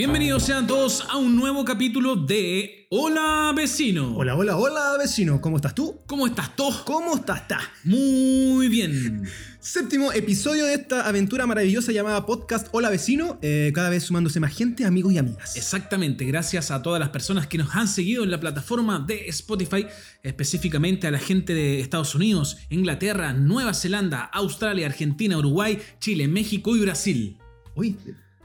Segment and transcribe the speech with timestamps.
[0.00, 4.16] Bienvenidos sean todos a un nuevo capítulo de Hola Vecino.
[4.16, 5.42] Hola, hola, hola, vecino.
[5.42, 6.00] ¿Cómo estás tú?
[6.06, 6.70] ¿Cómo estás tú?
[6.86, 7.60] ¿Cómo estás?
[7.84, 9.28] Muy bien.
[9.60, 13.38] Séptimo episodio de esta aventura maravillosa llamada podcast Hola Vecino.
[13.42, 15.54] eh, cada vez sumándose más gente, amigos y amigas.
[15.54, 19.84] Exactamente, gracias a todas las personas que nos han seguido en la plataforma de Spotify,
[20.22, 26.74] específicamente a la gente de Estados Unidos, Inglaterra, Nueva Zelanda, Australia, Argentina, Uruguay, Chile, México
[26.74, 27.36] y Brasil.
[27.74, 27.98] Uy,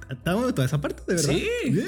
[0.10, 1.34] ¿estamos en toda esa parte, de verdad?
[1.34, 1.84] Sí.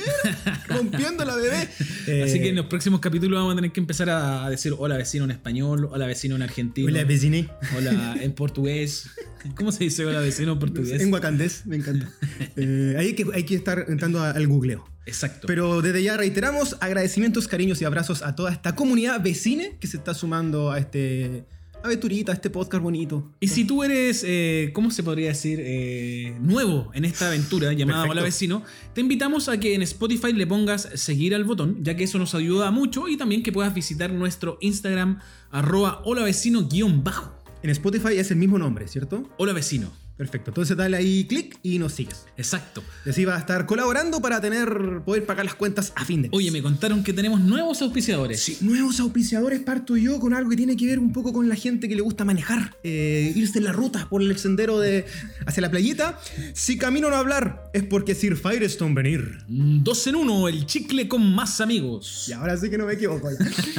[0.67, 1.57] Rompiendo la bebé.
[1.57, 4.97] Así Eh, que en los próximos capítulos vamos a tener que empezar a decir hola
[4.97, 7.49] vecino en español, hola vecino en argentino, Hola, vecine.
[7.77, 9.09] hola en portugués.
[9.55, 11.01] ¿Cómo se dice hola vecino en portugués?
[11.01, 12.09] En wakandés, me encanta.
[12.55, 14.85] Eh, hay que, hay que estar entrando al googleo.
[15.05, 15.47] Exacto.
[15.47, 19.95] Pero desde ya reiteramos agradecimientos, cariños y abrazos a toda esta comunidad vecine que se
[19.97, 21.45] está sumando a este
[21.87, 23.31] aventurita, este podcast bonito.
[23.39, 25.59] Y si tú eres, eh, ¿cómo se podría decir?
[25.61, 28.11] Eh, nuevo en esta aventura llamada Perfecto.
[28.11, 28.63] Hola Vecino,
[28.93, 32.35] te invitamos a que en Spotify le pongas seguir al botón, ya que eso nos
[32.35, 35.19] ayuda mucho y también que puedas visitar nuestro Instagram
[35.51, 37.33] arroba hola vecino guion bajo.
[37.63, 39.27] En Spotify es el mismo nombre, ¿cierto?
[39.37, 40.06] Hola vecino.
[40.17, 40.49] Perfecto.
[40.49, 42.25] Entonces dale ahí clic y nos sigues.
[42.37, 42.83] Exacto.
[43.05, 46.29] Y así va a estar colaborando para tener poder pagar las cuentas a fin de
[46.29, 46.37] mes.
[46.37, 48.41] Oye, me contaron que tenemos nuevos auspiciadores.
[48.41, 51.55] Sí, nuevos auspiciadores parto yo con algo que tiene que ver un poco con la
[51.55, 55.05] gente que le gusta manejar, eh, irse en la ruta por el sendero de
[55.45, 56.19] hacia la playita.
[56.53, 59.37] Si camino no hablar es porque Sir Firestone venir.
[59.47, 62.25] Mm, Dos en uno, el chicle con más amigos.
[62.27, 63.29] Y ahora sí que no me equivoco.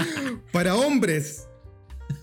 [0.52, 1.46] Para hombres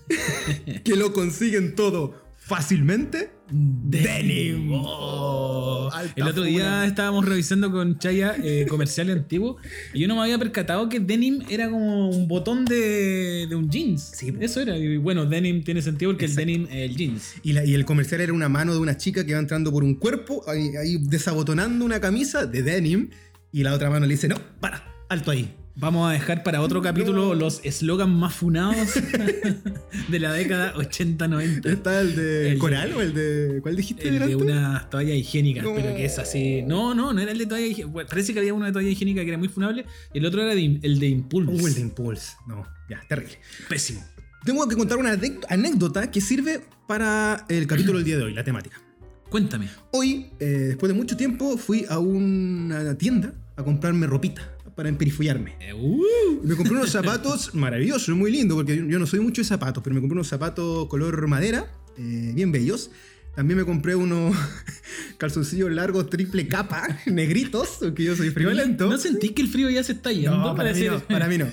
[0.84, 4.70] que lo consiguen todo fácilmente, Denim.
[4.72, 5.90] Oh.
[6.14, 9.60] El otro día estábamos revisando con Chaya eh, comerciales antiguos
[9.92, 13.68] y yo no me había percatado que denim era como un botón de, de un
[13.68, 14.12] jeans.
[14.14, 14.32] Sí.
[14.40, 14.76] Eso era.
[14.78, 16.42] Y bueno, denim tiene sentido porque Exacto.
[16.42, 17.34] el denim es el jeans.
[17.42, 19.82] Y, la- y el comercial era una mano de una chica que va entrando por
[19.82, 23.10] un cuerpo, ahí, ahí desabotonando una camisa de denim,
[23.52, 25.52] y la otra mano le dice, no, para, alto ahí.
[25.78, 28.94] Vamos a dejar para otro capítulo los eslogans más funados
[30.08, 31.66] de la década 80-90.
[31.66, 33.58] ¿Está el de El- Coral o el de...
[33.60, 34.08] ¿Cuál dijiste?
[34.08, 34.36] El de delante?
[34.44, 35.74] unas toallas higiénicas, No.
[35.74, 36.62] pero que es así.
[36.62, 38.06] No, no, no era el de toalla higiénica.
[38.08, 39.84] Parece que había uno de toalla higiénica que era muy funable
[40.14, 41.52] y el otro era de- el de Impulse.
[41.62, 42.32] Uh, el de Impulse.
[42.48, 43.36] No, ya, terrible.
[43.68, 44.02] Pésimo.
[44.46, 45.18] Tengo que contar una
[45.50, 48.80] anécdota que sirve para el capítulo del día de hoy, la temática.
[49.28, 49.68] Cuéntame.
[49.90, 55.56] Hoy, eh, después de mucho tiempo, fui a una tienda a comprarme ropita para emperifollarme.
[55.58, 56.42] Eh, uh.
[56.44, 59.94] Me compré unos zapatos maravillosos, muy lindo, porque yo no soy mucho de zapatos, pero
[59.94, 61.66] me compré unos zapatos color madera,
[61.98, 62.90] eh, bien bellos.
[63.34, 64.36] También me compré unos
[65.18, 68.88] calzoncillos largos triple capa, negritos, porque yo soy friolento.
[68.88, 70.36] ¿No sentís que el frío ya se está yendo?
[70.36, 71.46] No, para mí no, para mí no.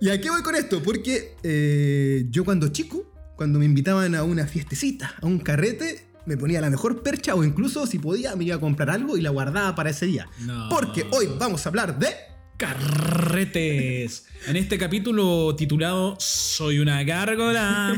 [0.00, 0.82] ¿Y a qué voy con esto?
[0.82, 6.36] Porque eh, yo cuando chico, cuando me invitaban a una fiestecita, a un carrete, me
[6.36, 9.30] ponía la mejor percha o incluso si podía me iba a comprar algo y la
[9.30, 10.28] guardaba para ese día.
[10.40, 10.68] No.
[10.70, 12.33] Porque hoy vamos a hablar de...
[12.56, 14.26] Carretes.
[14.46, 17.96] En este capítulo titulado Soy una gárgola.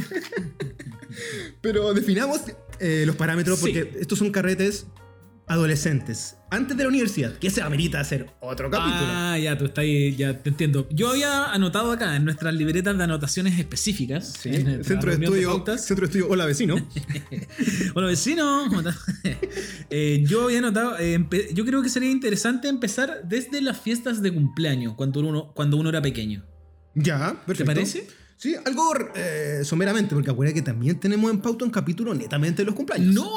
[1.61, 2.41] Pero definamos
[2.81, 3.67] eh, los parámetros Sí.
[3.73, 4.87] porque estos son carretes
[5.47, 6.37] adolescentes.
[6.51, 9.07] Antes de la universidad, que se amerita hacer otro capítulo.
[9.09, 10.89] Ah, ya, tú estás ahí, ya te entiendo.
[10.91, 14.35] Yo había anotado acá en nuestras libretas de anotaciones específicas.
[14.41, 16.77] Sí, en centro de estudio, centro de estudio, hola vecino.
[17.95, 18.69] Hola vecino.
[19.89, 21.25] Eh, yo había notado, eh,
[21.55, 25.91] yo creo que sería interesante empezar desde las fiestas de cumpleaños, cuando uno, cuando uno
[25.91, 26.45] era pequeño.
[26.95, 27.57] ya, perfecto.
[27.57, 28.07] ¿Te parece?
[28.37, 32.67] Sí, algo eh, someramente, porque acuérdate que también tenemos en pauta un capítulo netamente de
[32.67, 33.15] los cumpleaños.
[33.15, 33.31] No,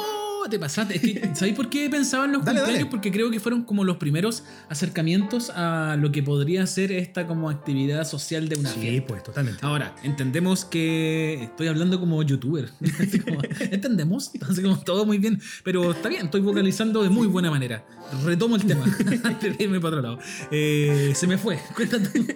[0.48, 0.96] te pasaste.
[0.96, 2.78] Es que, ¿Sabéis por qué pensaba en los Dale, cumpleaños?
[2.84, 2.90] dale.
[2.90, 7.50] Porque creo que fueron como los primeros acercamientos a lo que podría ser esta como
[7.50, 9.06] actividad social de una Sí, fiesta.
[9.08, 9.58] pues totalmente.
[9.64, 12.70] Ahora, entendemos que estoy hablando como youtuber.
[13.24, 14.30] Como, ¿Entendemos?
[14.48, 15.40] Así como todo muy bien.
[15.64, 17.84] Pero está bien, estoy vocalizando de muy buena manera.
[18.24, 18.84] Retomo el tema
[19.24, 20.18] antes de irme para otro lado.
[20.50, 21.58] Eh, se me fue.
[21.74, 22.34] Cuéntate.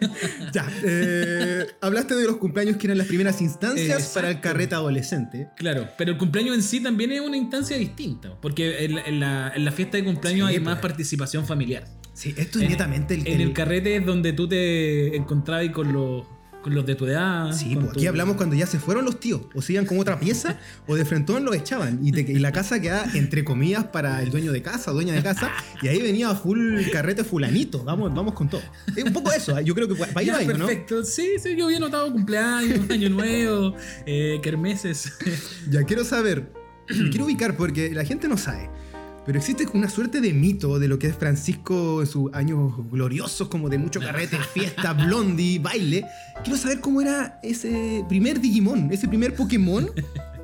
[0.52, 5.48] Ya, eh, hablaste de los cumpleaños que eran las primeras instancias para el carrete adolescente.
[5.56, 8.34] Claro, pero el cumpleaños en sí también es una instancia distinta.
[8.40, 10.74] Porque en la, en la- en la fiesta de cumpleaños Sí, hay pues.
[10.74, 11.84] más participación familiar.
[12.12, 15.68] Sí, esto es En- netamente el, En el el- carrete es donde tú te encontrabas
[15.70, 16.24] con los,
[16.64, 17.52] con los de tu edad.
[17.52, 20.18] Sí, pues, aquí hablamos cuando ya se fueron los tíos, o se iban con otra
[20.18, 22.00] pieza, o de frentón los echaban.
[22.04, 25.22] Y, te- y la casa quedaba, entre comillas, para el dueño de casa, dueña de
[25.22, 25.52] casa,
[25.82, 27.84] y ahí venía full carrete fulanito.
[27.84, 28.62] Vamos, vamos con todo.
[28.96, 29.62] Es un poco eso, ¿eh?
[29.64, 30.54] yo creo que va ahí Ya, va, ahí, ¿no?
[30.66, 31.04] perfecto.
[31.04, 33.74] Sí, sí, yo había notado cumpleaños, año nuevo,
[34.06, 35.12] eh, kermeses.
[35.70, 36.50] Ya quiero saber,
[36.86, 38.70] quiero ubicar porque la gente no sabe.
[39.26, 43.48] Pero existe una suerte de mito de lo que es Francisco en sus años gloriosos,
[43.48, 46.04] como de mucho carrete, fiesta, blondie, baile.
[46.42, 49.88] Quiero saber cómo era ese primer Digimon, ese primer Pokémon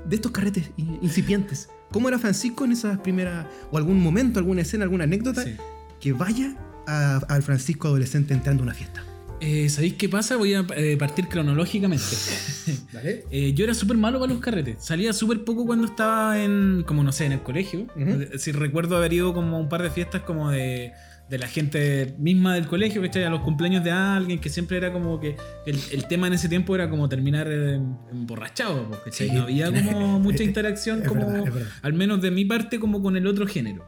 [0.07, 1.69] de estos carretes in- incipientes.
[1.91, 5.57] ¿Cómo era Francisco en esas primeras, o algún momento, alguna escena, alguna anécdota Sí.
[6.01, 6.57] que vaya
[6.87, 9.05] al Francisco adolescente entrando a una fiesta?
[9.41, 10.37] Eh, ¿Sabéis qué pasa?
[10.37, 12.05] Voy a eh, partir cronológicamente.
[12.93, 13.25] ¿Vale?
[13.31, 14.77] Eh, yo era súper malo para los carretes.
[14.85, 17.87] Salía súper poco cuando estaba en, como no sé, en el colegio.
[17.97, 18.11] Ujú.
[18.23, 20.93] Eh, Si recuerdo haber ido como a un par de fiestas como de,
[21.31, 23.25] de la gente misma del colegio, ¿cachai?
[23.25, 26.49] A los cumpleaños de alguien, que siempre era como que el, el tema en ese
[26.51, 29.29] tiempo era como terminar emborrachado, ¿cachai?
[29.29, 29.35] Sí.
[29.35, 31.69] No había como mucha interacción, Es como, verdad, es verdad.
[31.83, 33.87] al menos de mi parte, como con el otro género.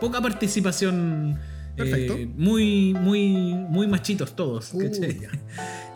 [0.00, 1.38] poca participación.
[1.76, 2.16] Eh, Perfecto.
[2.36, 4.72] muy, muy, muy machitos todos.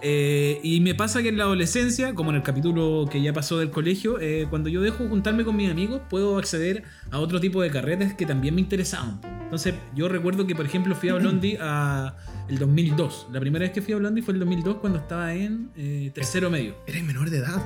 [0.06, 3.58] Eh, y me pasa que en la adolescencia, como en el capítulo que ya pasó
[3.58, 7.62] del colegio, eh, cuando yo dejo juntarme con mis amigos, puedo acceder a otro tipo
[7.62, 9.18] de carretes que también me interesaban.
[9.44, 12.16] Entonces, yo recuerdo que, por ejemplo, fui a Blondie a
[12.48, 13.28] el 2002.
[13.32, 16.50] La primera vez que fui a Blondie fue el 2002 cuando estaba en eh, tercero
[16.50, 16.74] medio.
[16.86, 17.62] Eres menor de edad.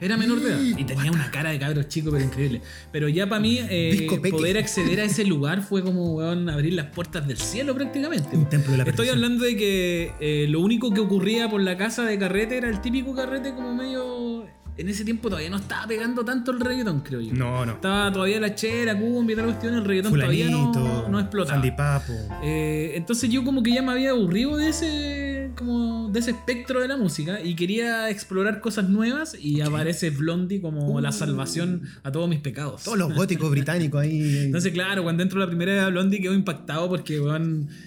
[0.00, 2.60] Era menor de edad y tenía una cara de cabros chico, pero increíble.
[2.92, 6.86] Pero ya para mí, eh, poder acceder a ese lugar fue como weón, abrir las
[6.86, 8.36] puertas del cielo prácticamente.
[8.36, 11.76] Un templo de la Estoy hablando de que eh, lo único que ocurría por la
[11.76, 14.44] casa de carrete era el típico carrete como medio...
[14.76, 17.32] En ese tiempo todavía no estaba pegando tanto el reggaetón, creo yo.
[17.32, 17.74] No, no.
[17.74, 21.54] Estaba todavía la chera, cumbia y tal cuestión, el reggaetón todavía no, Fulanito, no explotaba.
[21.54, 22.12] Sandipapo.
[22.42, 26.80] Eh, entonces yo como que ya me había aburrido de ese como de ese espectro
[26.80, 32.12] de la música y quería explorar cosas nuevas y aparece Blondie como la salvación a
[32.12, 32.84] todos mis pecados.
[32.84, 34.44] Todos los góticos británicos ahí.
[34.44, 37.20] Entonces, claro, cuando entro la primera vez a Blondie quedo impactado porque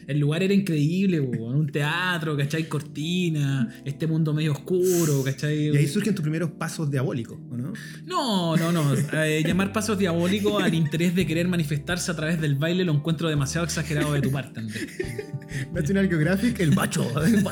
[0.07, 2.67] el lugar era increíble, weón, un teatro, ¿cachai?
[2.67, 5.69] Cortina, este mundo medio oscuro, ¿cachai?
[5.69, 7.73] y ahí surgen tus primeros pasos diabólicos, ¿o no?
[8.05, 8.93] No, no, no.
[9.13, 13.29] Eh, llamar pasos diabólicos al interés de querer manifestarse a través del baile lo encuentro
[13.29, 14.61] demasiado exagerado de tu parte.
[15.73, 17.07] National Geographic, el macho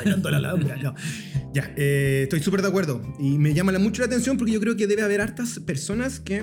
[0.06, 0.76] bailando la alhambra.
[0.76, 0.94] No.
[1.52, 3.02] Ya, eh, estoy súper de acuerdo.
[3.18, 6.20] Y me llama la- mucho la atención porque yo creo que debe haber hartas personas
[6.20, 6.42] que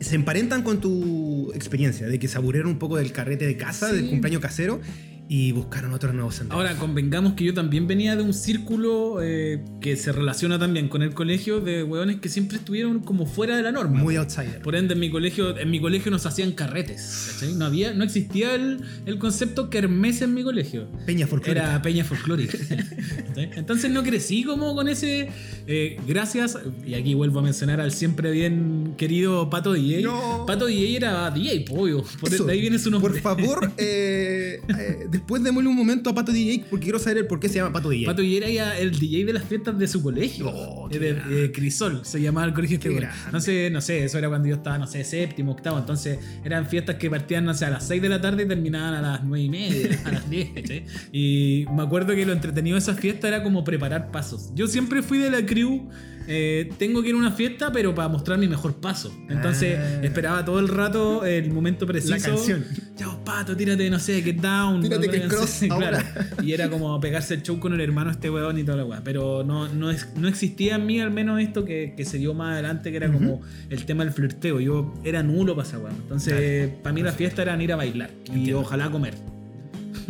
[0.00, 3.88] se emparentan con tu experiencia, de que se aburrieron un poco del carrete de casa,
[3.90, 3.96] Sí.
[3.96, 4.80] del cumpleaños casero,
[5.28, 6.56] y buscaron otros nuevos senderos.
[6.56, 11.02] Ahora, convengamos que yo también venía de un círculo eh, que se relaciona también con
[11.02, 13.98] el colegio de hueones que siempre estuvieron como fuera de la norma.
[13.98, 14.62] Muy outsider.
[14.62, 17.30] Por ende, en mi colegio, en mi colegio nos hacían carretes.
[17.32, 17.54] ¿cachai?
[17.54, 20.86] No había, no existía el, el concepto kermés en mi colegio.
[21.06, 21.70] Peña folclórica.
[21.70, 22.56] Era peña folclórica.
[23.36, 25.28] Entonces no crecí como con ese.
[25.66, 30.02] eh, gracias, y aquí vuelvo a mencionar al siempre bien querido Pato DJ.
[30.02, 30.44] No.
[30.46, 32.04] Pato DJ era DJ, po, obvio.
[32.20, 33.12] Por Eso, de ahí viene su nombre.
[33.12, 37.26] Por favor, eh, eh, después démosle un momento a Pato DJ porque quiero saber el
[37.26, 38.06] por qué se llama Pato DJ.
[38.06, 40.48] Pato DJ era el DJ de las fiestas de su colegio.
[40.48, 43.00] Oh, Eh, de, eh, Crisol se llamaba el colegio este güey.
[43.00, 43.18] grande.
[43.26, 45.78] Entonces, no sé, eso era cuando yo estaba, no sé, séptimo, octavo.
[45.78, 48.94] Entonces, eran fiestas que partían, no sé, a las 6 de la tarde y terminaban
[48.94, 50.84] a las 9 y media, a las 10, ¿cachai?
[51.12, 54.50] Y me acuerdo que lo entretenido de esas fiestas era como preparar pasos.
[54.54, 55.88] Yo siempre fui de la crew.
[56.26, 59.12] Eh, tengo que ir a una fiesta, pero para mostrar mi mejor paso.
[59.28, 60.00] Entonces Ah.
[60.02, 62.14] esperaba todo el rato el momento preciso.
[62.16, 62.64] La canción.
[62.96, 64.82] Chao, pato, tírate, no sé, get down.
[64.82, 66.02] Tírate no, que no cross sé, ahora.
[66.02, 66.42] claro.
[66.42, 69.00] Y era como pegarse el show con el hermano este weón y toda la weá.
[69.04, 72.34] Pero no, no, es, no existía en mí al menos esto que, que se dio
[72.34, 73.40] más adelante, que era como
[73.70, 74.60] el tema del flirteo.
[74.60, 75.92] Yo era nulo para esa weá.
[75.92, 79.14] Entonces, para mí la fiesta era ir a bailar y ojalá comer.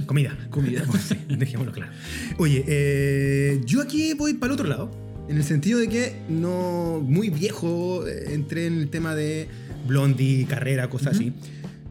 [0.07, 0.37] Comida.
[0.51, 0.83] Comida.
[1.29, 1.91] Dejémoslo claro.
[2.39, 5.06] Oye, eh, yo aquí voy para el otro lado.
[5.29, 9.49] En el sentido de que no muy viejo eh, entré en el tema de
[9.87, 11.33] blondie, carrera, cosas así.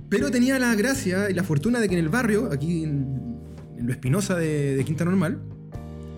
[0.09, 3.35] Pero tenía la gracia y la fortuna de que en el barrio, aquí en,
[3.77, 5.41] en lo Espinosa de, de Quinta Normal,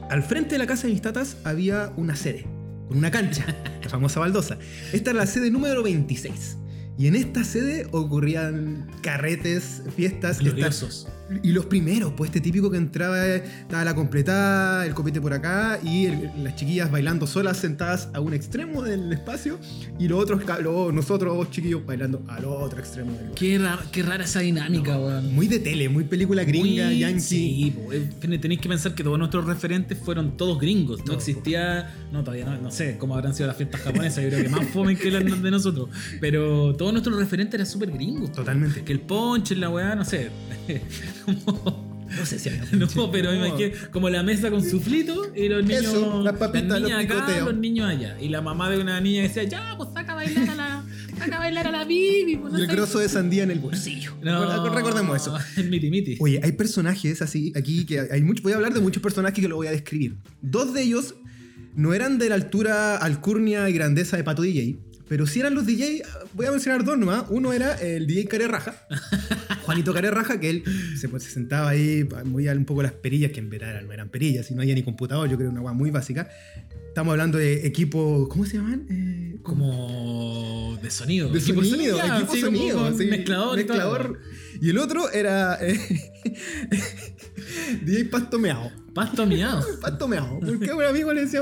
[0.09, 2.45] al frente de la casa de mis tatas había una sede,
[2.87, 3.45] con una cancha,
[3.83, 4.57] la famosa baldosa.
[4.93, 6.57] Esta era la sede número 26.
[6.99, 11.07] Y en esta sede ocurrían carretes, fiestas, esta- Gloriosos.
[11.43, 15.33] Y los primeros, pues este típico que entraba, eh, estaba la completada, el copete por
[15.33, 19.59] acá y el- las chiquillas bailando solas sentadas a un extremo del espacio
[19.99, 23.35] y los otros, ca- los- nosotros chiquillos bailando al otro extremo del lugar.
[23.35, 25.33] Qué, ra- qué rara esa dinámica, weón.
[25.35, 27.19] Muy de tele, muy película gringa, Muy- yankee.
[27.19, 31.05] Sí, eh, tenéis que pensar que todos nuestros referentes fueron todos gringos.
[31.05, 31.93] No existía.
[32.11, 34.23] No, todavía no, no sé cómo habrán sido las fiestas japonesas.
[34.23, 35.89] Yo creo que más fome que las de nosotros.
[36.21, 38.31] Pero todos nuestros referentes eran súper gringos.
[38.31, 38.83] Totalmente.
[38.83, 40.29] Que el ponche, la weá, no sé.
[41.45, 45.33] Como- No sé si había no, pero me imagino como la mesa con su flito
[45.35, 45.83] y los niños.
[45.83, 47.45] Eso, las papitas, los acá, picoteos.
[47.51, 48.17] los niños allá.
[48.21, 50.85] Y la mamá de una niña decía, ya, pues saca a bailar a la.
[51.19, 52.37] Saca a bailar a la Bibi.
[52.37, 52.75] Pues, no Y el sé".
[52.75, 54.13] grosso de sandía en el bolsillo.
[54.21, 55.37] No, Recordemos eso.
[55.57, 56.15] El miti miti.
[56.19, 59.47] Oye, hay personajes así aquí que hay mucho, voy a hablar de muchos personajes que
[59.49, 60.15] lo voy a describir.
[60.41, 61.15] Dos de ellos
[61.75, 65.65] no eran de la altura, alcurnia y grandeza de Pato DJ, pero sí eran los
[65.65, 67.25] DJ, voy a mencionar dos nomás.
[67.29, 68.87] Uno era el DJ Care Raja,
[69.63, 70.63] Juanito Care Raja, que él
[70.99, 74.09] se, pues, se sentaba ahí, movía un poco las perillas, que en verdad no eran
[74.09, 76.29] perillas, y no había ni computador, yo creo una guay muy básica.
[76.87, 78.87] Estamos hablando de equipos, ¿cómo se llaman?
[78.89, 81.29] Eh, Como de sonido.
[81.29, 84.19] de Equipo sonido, ya, equipo sí, sonido, mezclador, y mezclador.
[84.61, 85.79] Y el otro era eh,
[87.83, 88.71] DJ Pasto Meao.
[88.97, 89.63] Pasto miado.
[89.81, 90.39] Pasto Meao.
[90.39, 91.41] Porque a un amigo le decía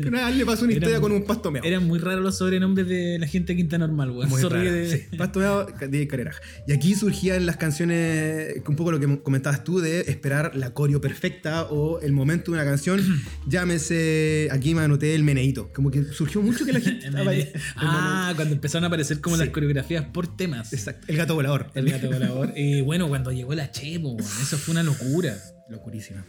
[0.00, 1.64] que una vez le pasó una historia muy- con un Pasto Meao.
[1.64, 4.28] Eran muy raros los sobrenombres de la gente quinta normal, weón.
[4.28, 5.16] Muy rara, de- sí.
[5.16, 6.40] Pasto Meao, DJ Carreraja.
[6.66, 11.00] Y aquí surgían las canciones, un poco lo que comentabas tú, de esperar la coreo
[11.00, 13.00] perfecta o el momento de una canción.
[13.48, 15.70] Llámese, aquí me anoté el meneíto.
[15.72, 17.08] Como que surgió mucho que la gente...
[17.76, 19.44] Ah, cuando empezaron a aparecer como Sí.
[19.44, 20.72] las coreografías por temas.
[20.72, 21.06] Exacto.
[21.08, 21.70] El gato volador.
[21.74, 22.52] El gato volador.
[22.56, 25.36] Y bueno, cuando llegó la Chepo, eso fue una locura.
[25.68, 26.24] Locurísima.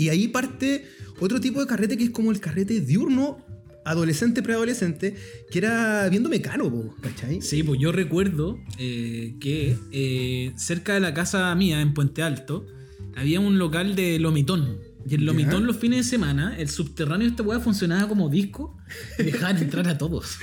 [0.00, 0.86] Y ahí parte
[1.20, 3.44] otro tipo de carrete que es como el carrete diurno,
[3.84, 5.14] adolescente, preadolescente,
[5.50, 7.42] que era viendo mecano, po, ¿cachai?
[7.42, 12.66] Sí, pues yo recuerdo eh, que eh, cerca de la casa mía, en Puente Alto,
[13.14, 14.78] había un local de Lomitón.
[15.06, 15.66] Y en Lomitón Ya.
[15.66, 18.78] los fines de semana, el subterráneo de esta weá funcionaba como disco
[19.18, 20.38] dejaban entrar a todos.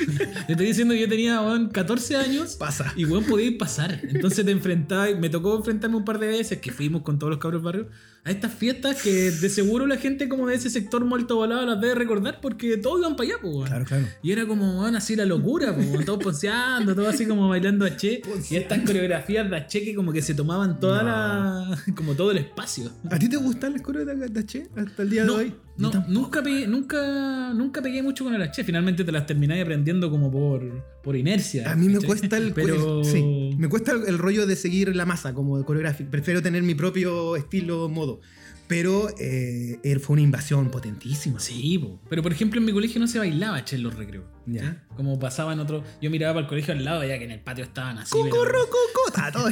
[0.48, 2.94] Te estoy diciendo que yo tenía weón, 14 años Pasa.
[2.96, 4.02] y weón podía pasar.
[4.04, 7.40] Entonces te enfrentabas, me tocó enfrentarme un par de veces que fuimos con todos los
[7.40, 7.88] cabros barrios
[8.24, 11.80] a estas fiestas que de seguro la gente como de ese sector muerto volado las
[11.80, 13.70] debe recordar porque todos iban para allá, pues.
[13.70, 14.06] Claro, claro.
[14.22, 18.22] Y era como, bueno, así la locura, como todos ponceando, todo así como bailando H.
[18.50, 21.78] Y estas coreografías de H que como que se tomaban toda la.
[21.96, 22.92] como todo el espacio.
[23.10, 25.56] ¿A ti te gustan las coreos de H hasta el día No, de hoy?
[25.78, 28.64] No, nunca pegué, nunca, nunca pegué mucho con el H.
[28.64, 31.72] Finalmente te las termináis aprendiendo como por, por inercia.
[31.72, 33.00] A mí me cuesta el, Pero.
[33.00, 36.10] el- sí, me cuesta el, el rollo de seguir la masa como coreográfico.
[36.10, 38.20] Prefiero tener mi propio estilo, modo.
[38.68, 41.40] Pero eh, fue una invasión potentísima.
[41.40, 42.02] Sí, po.
[42.10, 44.26] pero por ejemplo en mi colegio no se bailaba H en los recreos.
[44.46, 44.62] Ya.
[44.62, 44.84] ¿ya?
[44.96, 45.84] Como pasaba en otro.
[46.02, 48.12] Yo miraba para el colegio al lado, ya que en el patio estaban así.
[48.12, 49.50] Cocorro, cocota, todo.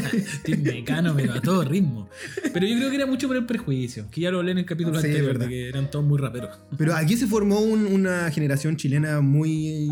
[0.62, 2.10] Mecano, pero a todo ritmo.
[2.54, 4.66] Pero yo creo que era mucho por el prejuicio, que ya lo hablé en el
[4.66, 5.46] capítulo Sí, anterior, verdad.
[5.46, 6.60] de que eran todos muy raperos.
[6.78, 9.90] Pero aquí se formó un- una generación chilena muy.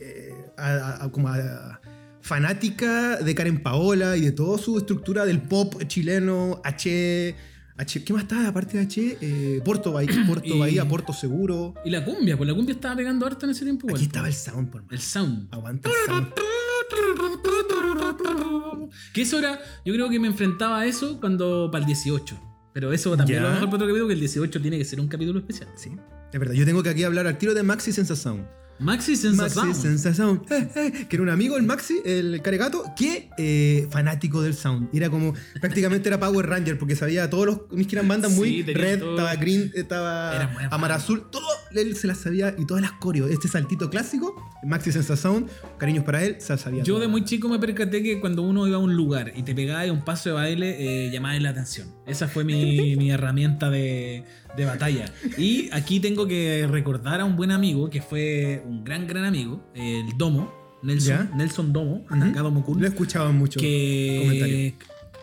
[0.00, 1.80] eh, a- a- como a-
[2.20, 7.34] fanática de Karen Paola y de toda su estructura del pop chileno, H.
[7.78, 9.18] H ¿Qué más estaba aparte de H?
[9.20, 11.74] Eh, Porto, Bahía, Porto Y- Bahía, Porto Seguro.
[11.84, 13.86] Y la cumbia, pues la cumbia estaba pegando harto en ese tiempo.
[13.86, 13.96] igual.
[13.96, 15.02] Aquí estaba el sound, por El más.
[15.04, 15.48] sound.
[15.54, 16.32] Aguanta el sound.
[19.12, 22.40] Que eso era, yo creo que me enfrentaba a eso cuando para el 18.
[22.72, 25.08] Pero eso también lo dejar para otro capítulo, que el 18 tiene que ser un
[25.08, 25.68] capítulo especial.
[25.76, 25.90] Sí,
[26.32, 26.54] es verdad.
[26.54, 28.46] Yo tengo que aquí hablar al tiro de Maxi Sensación.
[28.80, 29.68] Maxi Sensación.
[29.68, 30.42] Maxi Sensación.
[30.50, 34.88] Eh, eh, que era un amigo, el Maxi, el caregato, que eh, fanático del sound.
[34.92, 38.32] Y Era como, prácticamente era Power Ranger, porque sabía todos los mis que eran bandas
[38.32, 39.10] Sí, muy tenía red, todo.
[39.10, 41.00] estaba green, estaba muy amar fan.
[41.00, 43.30] azul, todo él se las sabía y todas las coreos.
[43.30, 45.46] Este saltito clásico, Maxi Sensación,
[45.78, 46.82] cariños para él, se las sabía.
[46.82, 49.54] Yo de muy chico me percaté que cuando uno iba a un lugar y te
[49.54, 51.97] pegaba a un paso de baile, eh, llamaba la atención.
[52.08, 54.24] Esa fue mi, mi herramienta de,
[54.56, 55.12] de batalla.
[55.36, 59.70] Y aquí tengo que recordar a un buen amigo, que fue un gran, gran amigo,
[59.74, 61.36] el Domo, Nelson, ¿Ya?
[61.36, 62.24] Nelson Domo, Ujú.
[62.24, 63.60] acá Domo Kun, Lo escuchaba mucho.
[63.60, 64.74] que.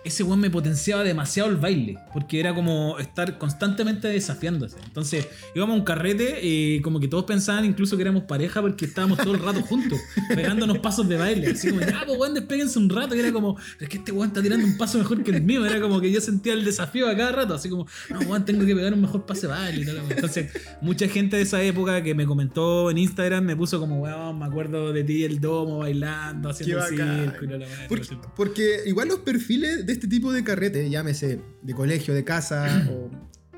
[0.05, 4.77] Ese weón me potenciaba demasiado el baile, porque era como estar constantemente desafiándose.
[4.85, 8.85] Entonces íbamos a un carrete y como que todos pensaban incluso que éramos pareja porque
[8.85, 9.99] estábamos todo el rato juntos,
[10.35, 11.47] pegándonos pasos de baile.
[11.47, 13.15] Así como, ya, pues weón, despéguense un rato.
[13.15, 15.65] Y era como, es que este weón está tirando un paso mejor que el mío.
[15.65, 18.63] Era como que yo sentía el desafío a cada rato, así como, no, weón, tengo
[18.63, 19.81] que pegar un mejor pase de baile.
[19.81, 20.11] y tal, weón.
[20.11, 24.37] Entonces, mucha gente de esa época que me comentó en Instagram me puso como, weón,
[24.37, 29.83] me acuerdo de ti, el domo, bailando, haciendo la weá, Porque, porque igual los perfiles
[29.83, 33.09] de este tipo de carrete, llámese de colegio, de casa, o,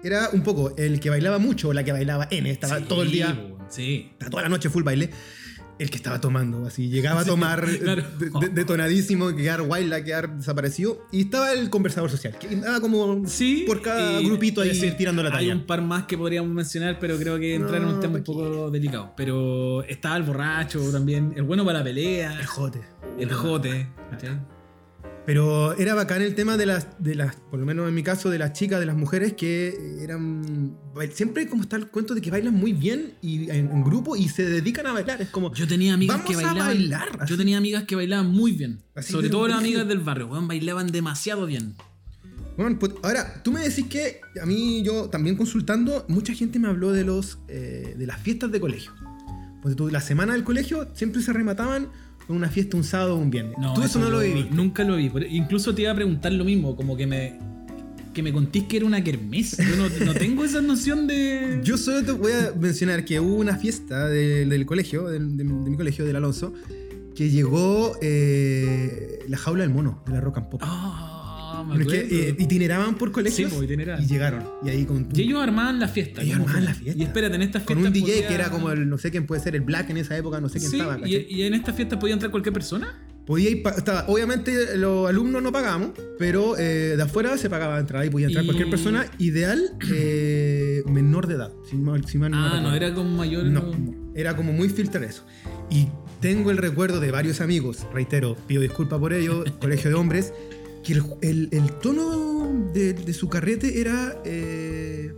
[0.04, 3.04] era un poco el que bailaba mucho o la que bailaba N, estaba Sí, todo
[3.04, 3.38] el día,
[3.70, 4.12] Sí.
[4.32, 5.10] toda la noche full baile.
[5.80, 8.04] El que estaba tomando, así, llegaba a tomar claro.
[8.18, 11.06] de- de- detonadísimo, quedar wild, quedar desaparecido.
[11.12, 13.64] Y estaba el conversador social, que andaba como Sí.
[13.68, 15.54] por cada y- grupito ahí tirando la Hay talla.
[15.56, 18.22] un par más que podríamos mencionar, pero creo que entrar en No, un tema un
[18.22, 19.14] ¿pa' poco delicado.
[19.16, 22.82] Pero estaba el borracho también, el bueno para la pelea, El jote.
[23.20, 23.88] el jote.
[24.10, 24.40] ¿cachai?
[25.28, 28.30] Pero era bacán el tema de las, de las, por lo menos en mi caso,
[28.30, 30.78] de las chicas, de las mujeres que eran.
[31.14, 34.30] Siempre como está el cuento de que bailan muy bien y en, en grupo y
[34.30, 35.22] se dedican a bailar.
[35.22, 35.54] Es como.
[35.54, 36.68] Yo tenía amigas que bailaban.
[36.68, 37.26] bailar.
[37.28, 38.82] Yo tenía amigas que bailaban muy bien.
[38.96, 41.76] Así sobre todo las amigas del barrio, weón, bailaban demasiado bien.
[42.56, 46.70] Bueno, pues, ahora, tú me decís que a mí, yo también consultando, mucha gente me
[46.70, 48.94] habló de los eh, de las fiestas de colegio.
[49.62, 51.90] Pues tú, la semana del colegio siempre se remataban
[52.30, 53.56] una fiesta un sábado o un viernes.
[53.76, 54.54] tú eso no lo viviste.
[54.54, 55.10] Nunca lo vi.
[55.10, 57.40] Por- Incluso te iba a preguntar lo mismo, como que me.
[58.14, 59.58] Que me contís que era una kermés.
[59.58, 61.62] Yo no, no tengo esa noción de.
[61.64, 65.44] Yo solo te voy a mencionar que hubo una fiesta de- del colegio, del- de,
[65.44, 66.52] de mi colegio, del Alonso,
[67.16, 70.62] que llegó eh, la jaula del mono, de la Rock and Pop.
[71.64, 74.04] Me Pero es que, eh, itineraban por colegios Sí, itineraban.
[74.04, 74.44] y llegaron.
[74.66, 76.22] Y ahí con, Y ellos armaban la fiesta.
[76.22, 77.00] Ellos ¿cómo armaban la fiesta.
[77.02, 77.88] Y espérate, en estas con fiestas.
[77.88, 79.98] un DJ podía- que era como el, no sé quién puede ser, el Black en
[79.98, 81.08] esa época, no sé quién Sí, estaba.
[81.08, 82.94] y, y en estas fiestas podía entrar cualquier persona.
[83.26, 88.06] Podía ir estaba- obviamente los alumnos no pagamos, pero eh, de afuera se pagaba entrada
[88.06, 91.52] y podía entrar Y- cualquier persona, ideal eh, menor de edad.
[91.70, 92.76] Si mal, si mal Ah, no, recuerdo.
[92.78, 93.44] era como mayor.
[93.46, 93.72] No,
[94.16, 95.24] era como muy filtrar eso.
[95.70, 95.88] Y
[96.22, 100.34] tengo el recuerdo de varios amigos, reitero, pido disculpas por ello, colegio de hombres,
[100.88, 105.14] que el, tono de, de su carrete era eh,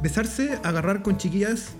[0.00, 1.72] besarse, agarrar con chiquillas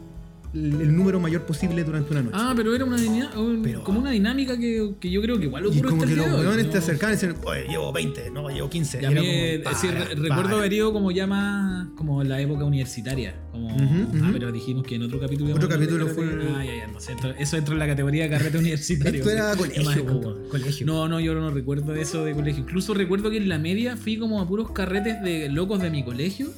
[0.54, 2.36] el, número mayor posible durante una noche.
[2.38, 3.30] Ah, pero era una dinámica,
[3.62, 6.16] Pero- como una dinámica que, que yo creo que igual y ocurre como hasta que
[6.20, 6.70] los weones ¿no?
[6.72, 9.02] te acercaban y decían, oye, llevo 20, no, llevo 15.
[9.02, 10.56] Y a Era como, eh, para, re- recuerdo para.
[10.58, 13.34] haber ido como ya más como en la época universitaria.
[13.50, 15.54] Como, Ujú, Ah, pero dijimos que en otro capítulo.
[15.54, 16.24] Otro capítulo fue-
[16.56, 16.84] Ah, ya, ya.
[16.84, 19.18] Entonces, entra- eso entra en la categoría de carrete universitario.
[19.20, 20.86] Esto era es más colegio, como- colegio.
[20.86, 22.62] No, no, yo no recuerdo de eso de colegio.
[22.62, 26.04] Incluso recuerdo que en la media fui como a puros carretes de locos de mi
[26.04, 26.50] colegio.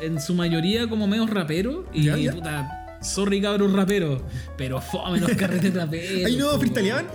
[0.00, 1.84] En su mayoría como medios raperos.
[1.94, 2.32] Y Ya, ya.
[2.32, 4.22] puta, sorry cabros raperos.
[4.56, 6.24] Pero fome los carretes raperos.
[6.26, 6.58] Ahí no po.
[6.58, 7.06] freestyleaban.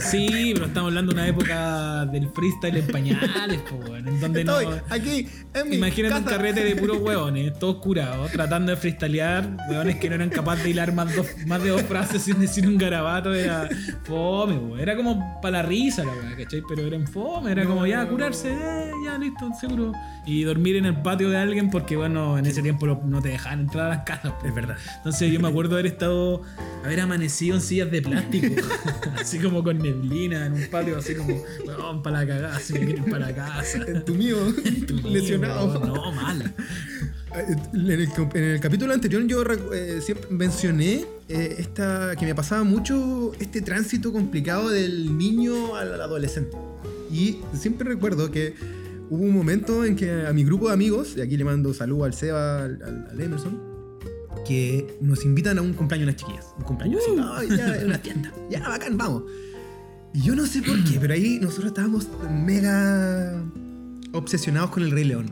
[0.00, 4.56] Sí, pero estamos hablando de una época del freestyle en pañales, po, en donde no.
[4.90, 6.36] Aquí en mi Imagínate un casa.
[6.36, 10.70] carrete de puros hueones, todos curados, tratando de freestylear, hueones que no eran capaces de
[10.70, 13.68] hilar más, dos- más de dos frases sin decir un garabato, era
[14.04, 14.80] fome, weón.
[14.80, 16.62] Era como para la risa la weá, ¿cachai?
[16.68, 19.92] Pero era en fome, era como ya curarse, eh, ya listo, seguro.
[20.26, 23.60] Y dormir en el patio de alguien porque, bueno, en ese tiempo no te dejaban
[23.60, 24.32] entrar a las casas.
[24.32, 24.46] po.
[24.46, 24.76] Es verdad.
[24.96, 26.40] Entonces yo me acuerdo haber estado,
[26.82, 28.54] haber amanecido en sillas de plástico,
[29.20, 32.94] así como con neblina en un patio, así como, weón, para la cagada, así que
[33.02, 33.84] para la casa.
[33.86, 34.38] En tu mío,
[35.04, 35.78] lesionado.
[35.78, 36.54] No, mal.
[37.34, 39.42] En el, en el capítulo anterior yo
[39.74, 46.00] eh, siempre mencioné eh, esta que me pasaba mucho este tránsito complicado del niño al,
[46.00, 46.56] adolescente.
[47.12, 48.54] Y siempre recuerdo que
[49.10, 52.04] hubo un momento en que a mi grupo de amigos, y aquí le mando saludo
[52.04, 53.65] al Seba, al Emerson,
[54.46, 56.46] que nos invitan a un cumpleaños unas chiquillas.
[56.58, 57.20] Un cumpleaños así.
[57.52, 58.32] "Ay, ya, en una tienda.
[58.50, 59.24] Ya, bacán, vamos.
[60.14, 63.42] Y yo no sé por qué, pero ahí nosotros estábamos mega
[64.12, 65.30] obsesionados con el Rey León.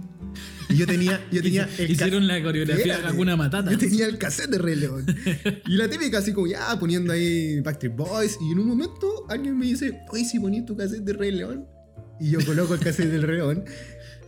[0.68, 3.14] Y yo tenía, yo tenía el Hicieron la coreografía Espérate.
[3.14, 3.70] Hakuna Matata.
[3.70, 5.06] yo tenía el cassette de Rey León.
[5.66, 8.38] Y la típica así como ya poniendo ahí Backstreet Boys.
[8.40, 11.66] Y en un momento alguien me dice, oye, si ponías tu cassette de Rey León.
[12.20, 13.64] Y yo coloco el cassette del Rey León.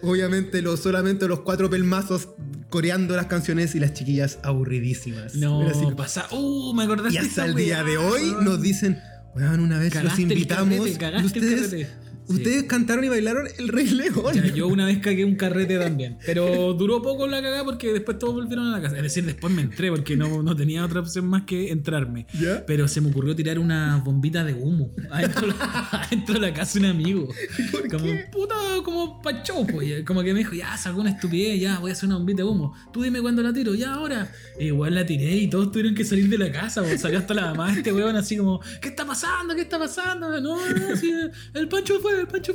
[0.02, 2.28] Obviamente los, solamente los cuatro pelmazos
[2.68, 5.34] coreando las canciones y las chiquillas aburridísimas.
[5.34, 6.26] No, así como- pasa.
[6.32, 8.98] Uh, me acordaste y hasta el día de hoy nos dicen,
[9.34, 10.74] weón, una vez Cagaste los el invitamos.
[10.78, 11.88] carrete, y cagaste el
[12.28, 12.62] ustedes.
[12.62, 12.66] Sí.
[12.66, 14.34] cantaron y bailaron el Rey León.
[14.34, 16.18] Ya, yo una vez cagué un carrete también.
[16.24, 18.96] Pero duró poco la cagada porque después todos volvieron a la casa.
[18.96, 22.26] Es decir, después me entré porque no, no tenía otra opción más que entrarme.
[22.38, 22.64] ¿Ya?
[22.66, 25.48] Pero se me ocurrió tirar unas bombitas de humo adentro,
[25.92, 27.28] adentro de la casa de un amigo.
[27.70, 28.28] ¿Por como qué?
[28.32, 30.04] puta, como pa' show, pues.
[30.04, 32.48] Como que me dijo, ya, sacó una estupidez, ya, voy a hacer una bombita de
[32.48, 32.74] humo.
[32.92, 34.30] Tú dime cuándo la tiro, ya ahora.
[34.58, 37.00] E igual la tiré y todos tuvieron que salir de la casa, pues.
[37.00, 39.54] Salió hasta la mamá este weón así como, ¿qué está pasando?
[39.54, 40.40] ¿Qué está pasando?
[40.40, 41.12] No, no, sí,
[41.54, 42.54] el pancho fue, pancho.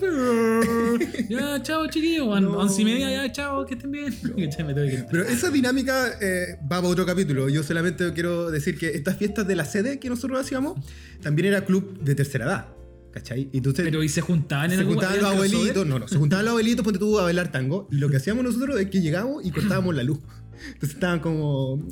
[1.30, 2.42] Ya, chao, chiquillos.
[2.42, 2.58] No.
[2.58, 4.16] Once y media, ya, chao, que estén bien.
[5.12, 7.50] Pero esa dinámica eh, va para otro capítulo.
[7.50, 10.80] Yo solamente quiero decir que estas fiestas de la sede que nosotros hacíamos
[11.22, 12.66] también era club de tercera edad.
[13.12, 13.50] ¿Cachai?
[13.52, 15.86] Entonces Pero y se juntaban en se juntaban ¿había los abuelitos.
[15.86, 17.90] No, no, se juntaban los abuelitos, ponte tú a bailar tango.
[17.92, 20.20] Y lo que hacíamos nosotros es que llegábamos y cortábamos la luz.
[20.68, 21.86] Entonces estaban como.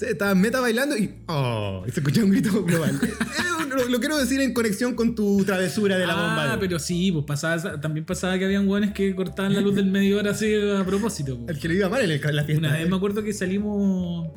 [0.00, 1.14] Estaban meta bailando y.
[1.26, 1.84] ¡Oh!
[1.86, 2.98] Y se escuchaba un grito global.
[3.08, 6.52] Eh, lo, lo quiero decir en conexión con tu travesura de la bomba.
[6.54, 9.86] Ah, pero sí, pues pasaba, también pasaba que habían hueones que cortaban la luz del
[9.86, 11.36] medio hora así a propósito.
[11.38, 11.54] pues.
[11.54, 12.66] El que le iba mal en, la fiesta.
[12.66, 14.28] Una vez me acuerdo que salimos.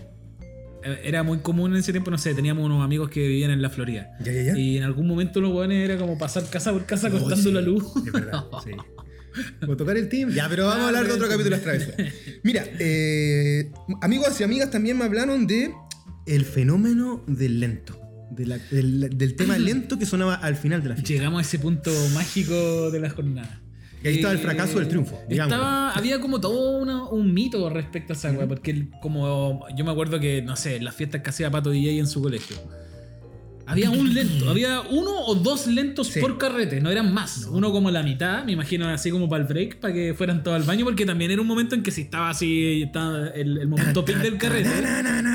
[0.84, 3.62] eh, Era muy común en ese tiempo, no sé, teníamos unos amigos que vivían en
[3.62, 4.12] la Florida.
[4.24, 4.58] Ya, ya, ya.
[4.58, 7.52] Y en algún momento los hueones era como pasar casa por casa Oh, cortando sí,
[7.52, 7.86] la luz.
[8.06, 8.72] Es verdad, sí.
[9.68, 10.30] O tocar el team.
[10.32, 11.96] Ya, pero vamos a hablar de otro capítulo de las travesas.
[12.44, 15.72] Mira, eh, amigos y amigas también me hablaron de
[16.26, 17.98] el fenómeno del lento.
[18.32, 21.14] de la- del, del tema lento que sonaba al final de la fiesta.
[21.14, 23.62] Llegamos a ese punto mágico de la jornada.
[24.04, 25.54] Y ahí estaba el fracaso del triunfo, digamos.
[25.54, 29.84] Estaba, había como todo una- un mito respecto a esa weá, porque el- como yo
[29.86, 32.56] me acuerdo que, no sé, las fiestas que hacía Pato DJ en su colegio.
[33.66, 36.20] Había un lento, había uno o dos lentos Sí.
[36.20, 37.46] por carrete, no eran más.
[37.52, 40.56] Uno como la mitad, me imagino así como para el break, para que fueran todos
[40.58, 43.68] al baño, porque también era un momento en que si estaba así, estaba el, el
[43.68, 44.70] momento peak del carrete,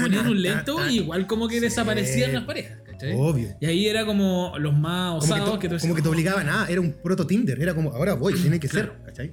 [0.02, 3.12] ponían un lento y igual como que desaparecían las parejas, ¿cachai?
[3.16, 3.48] Obvio.
[3.60, 6.08] Y ahí era como los más Como que, osados to- que, tú como que te
[6.08, 9.32] obligaban a, era un proto Tinder, era como, ahora voy, tiene que ser, ¿cachai?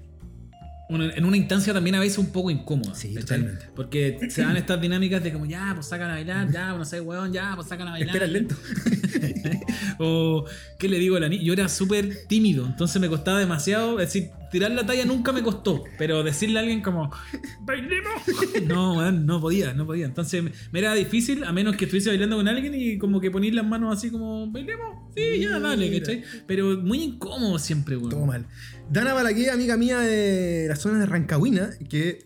[0.90, 2.94] Una- en una instancia también a veces un poco incómoda.
[3.20, 3.66] Totalmente.
[3.76, 6.86] Porque se dan estas dinámicas de como, ya, pues sacan a bailar, ya, pues no
[6.86, 8.10] sé, weón, ya, pues sacan a bailar.
[8.16, 8.56] Espera lento.
[10.00, 10.46] O,
[10.78, 11.44] ¿qué le digo a la niña?
[11.44, 13.98] Yo era súper tímido, entonces me costaba demasiado.
[13.98, 17.12] Decir, tirar la talla nunca me costó, pero decirle a alguien como,
[17.62, 18.14] ¡bailemos!
[18.68, 20.06] No, weón, no podía, no podía.
[20.06, 23.56] Entonces me era difícil, a menos que estuviese bailando con alguien y como que poner
[23.56, 25.12] las manos así como, ¿bailemos?
[25.16, 26.06] Sí, ya, dale, Mira.
[26.06, 26.24] ¿cachai?
[26.46, 28.12] Pero muy incómodo siempre, weón.
[28.12, 28.46] Todo mal.
[28.92, 32.24] Dana Balaguer, amiga mía de la zona de Rancagüina, que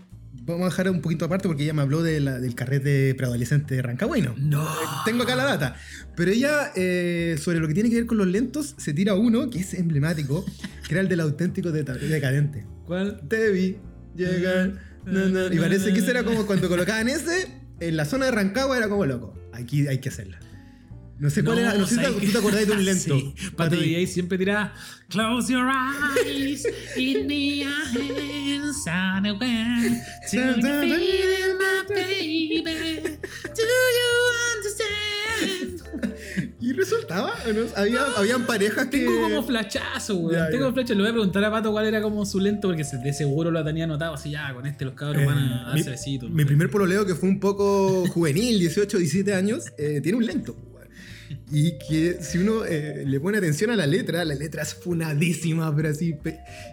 [0.48, 3.76] vamos a dejar un poquito aparte porque ella me habló de la- del carrete preadolescente
[3.76, 4.34] de Rancagüino.
[4.40, 4.68] No.
[5.06, 5.76] Tengo acá la data.
[6.16, 9.50] Pero ella, eh, sobre lo que tiene que ver con los lentos, se tira uno
[9.50, 10.44] que es emblemático,
[10.88, 12.66] que era el del auténtico deta- decadente.
[12.86, 13.22] ¿Cuál?
[13.28, 13.78] Te vi
[14.16, 14.74] llegar.
[15.06, 15.54] na.
[15.54, 17.48] Y parece que ese era como cuando colocaban ese,
[17.80, 19.34] en la zona de Rancagua era como loco.
[19.54, 20.40] Aquí hay que hacerla.
[21.20, 23.16] No sé cuál era, no sé si ¿sabes te- te acordás de un lento.
[23.20, 23.34] Sí.
[23.56, 23.84] Pato ti.
[23.86, 24.74] DJ siempre tiraba
[25.10, 26.64] Close your eyes,
[26.98, 30.02] in your hands, on the way
[30.32, 32.64] to the feeling, my baby.
[33.56, 34.12] Do you
[34.58, 36.54] understand?
[36.60, 37.34] ¿Y resultaba?
[37.76, 39.00] Había, habían parejas que.
[39.06, 40.32] Tengo como flachazo.
[40.32, 40.96] Ya, Tengo flachazo.
[40.96, 43.64] Le voy a preguntar a Pato cuál era como su lento, porque de seguro lo
[43.64, 44.54] tenía anotado así ya.
[44.54, 45.42] Con este los cabros Eh, van a
[45.74, 46.30] mi, darse besitos.
[46.30, 50.56] mi primer pololeo, que fue un poco juvenil, 18, 17 años, eh, tiene un lento.
[51.52, 55.76] Y que si uno eh, le pone atención a la letra, la letra es funadísima,
[55.76, 56.16] pero así.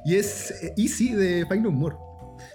[0.04, 1.96] Y es eh, Easy de Find No More.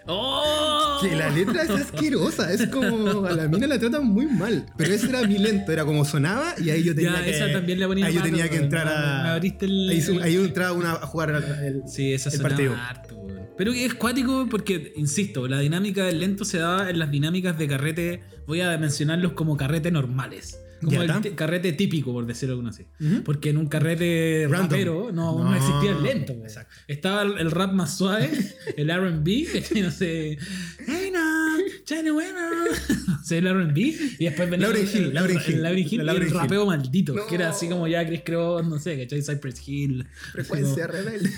[0.05, 0.97] ¡Oh!
[1.01, 4.65] Que la letra es asquerosa, es como a la mina la tratan muy mal.
[4.77, 7.29] Pero ese era mi lento, era como sonaba y ahí yo tenía Ya, que.
[7.31, 9.23] esa también la ponía Ahí yo tenía que entrar a.
[9.23, 11.29] me abriste el- ahí, entraba una a jugar
[11.63, 12.75] el, Sí, esa el partido.
[12.75, 13.15] harto.
[13.57, 17.67] Pero es cuático porque, insisto, la dinámica del lento se da en las dinámicas de
[17.67, 20.59] carrete, voy a mencionarlos como carrete normales.
[20.81, 22.85] Como el carrete típico, por decirlo alguna así.
[23.25, 24.69] Porque en un carrete Random.
[24.69, 25.55] rapero no, no No.
[25.55, 26.33] existía el lento.
[26.33, 26.73] Exacto.
[26.87, 28.29] Estaba el, rap más suave,
[28.77, 29.23] el RB,
[29.69, 30.37] que no sé.
[30.87, 31.19] Hey, no,
[31.87, 32.39] Johnny Bueno.
[33.07, 33.77] No sé, el RB.
[33.77, 35.63] Y después venía el- Hill, el- Lauryn el Hill.
[35.63, 36.33] Lauryn Hill La y el Hill.
[36.33, 37.27] rapeo maldito, No.
[37.27, 39.21] que era así como ya Chris Cross, no sé, ¿cachai?
[39.21, 40.05] Cypress Hill.
[40.31, 41.29] Frecuencia rebelde.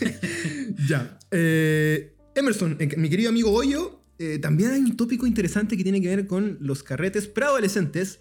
[0.88, 1.17] ya.
[1.32, 6.01] Eh, Emerson, eh, mi querido amigo Hoyo, eh, también hay un tópico interesante que tiene
[6.01, 8.19] que ver con los carretes preadolescentes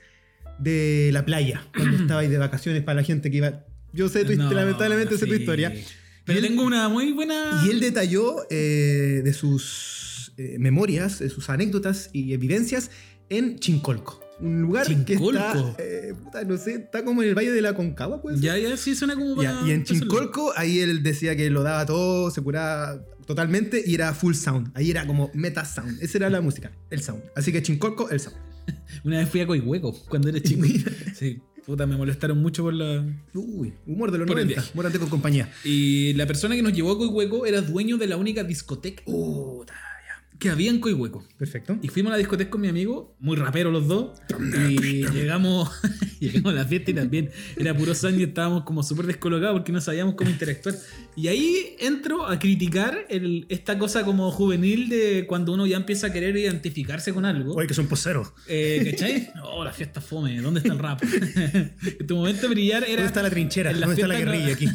[0.61, 3.65] de la playa, cuando estabais de vacaciones para la gente que iba.
[3.93, 5.41] Yo sé tu No, lamentablemente sé tu sí.
[5.41, 5.73] historia.
[6.25, 7.63] Pero él- tengo una muy buena.
[7.67, 12.91] Y él detalló eh, de sus eh, memorias, de sus anécdotas y evidencias
[13.29, 14.21] en Chincolco.
[14.41, 15.39] Un lugar que Chincolco.
[15.39, 18.41] está, eh, puta, no sé, está como en el Valle de la Concagua, pues.
[18.41, 19.69] Ya, ya, sí suena como Ya, para.
[19.69, 19.85] y en.
[19.85, 24.71] Chincolco, ahí él decía que lo daba todo, se curaba totalmente y era full sound.
[24.75, 26.03] Ahí era como meta sound.
[26.03, 27.23] Esa era la música, el sound.
[27.37, 28.37] Así que Chincolco, el sound.
[29.05, 30.67] Una vez fui a Coihueco cuando era chico.
[31.15, 33.05] sí, puta, me molestaron mucho por la.
[33.35, 34.61] Uy, humor de los Por el 90.
[34.61, 34.71] viaje.
[34.75, 35.53] Mórate con compañía.
[35.65, 39.75] Y la persona que nos llevó a Coihueco era dueño de la única discoteca Puta.
[40.41, 41.25] Que había en Coihueco.
[41.39, 41.79] Perfecto.
[41.83, 44.19] Y fuimos a la discoteca con mi amigo, muy rapero los dos.
[44.71, 45.71] Y llegamos,
[46.19, 49.71] llegamos a la fiesta y también era puro sangre y estábamos como súper descolocados porque
[49.71, 50.75] no sabíamos cómo interactuar.
[51.15, 56.07] Y ahí entro a criticar el- esta cosa como juvenil de cuando uno ya empieza
[56.09, 57.55] a querer identificarse con algo.
[57.55, 58.33] Oye, que son poseros.
[58.49, 59.29] Eh, ¿Cachai?
[59.53, 60.41] Oh, la fiesta fome.
[60.41, 61.03] ¿Dónde está el rap?
[62.01, 62.93] en tu momento de brillar era.
[63.03, 63.71] ¿Dónde está la trinchera?
[63.73, 64.69] en la ¿Dónde está la guerrilla aquí?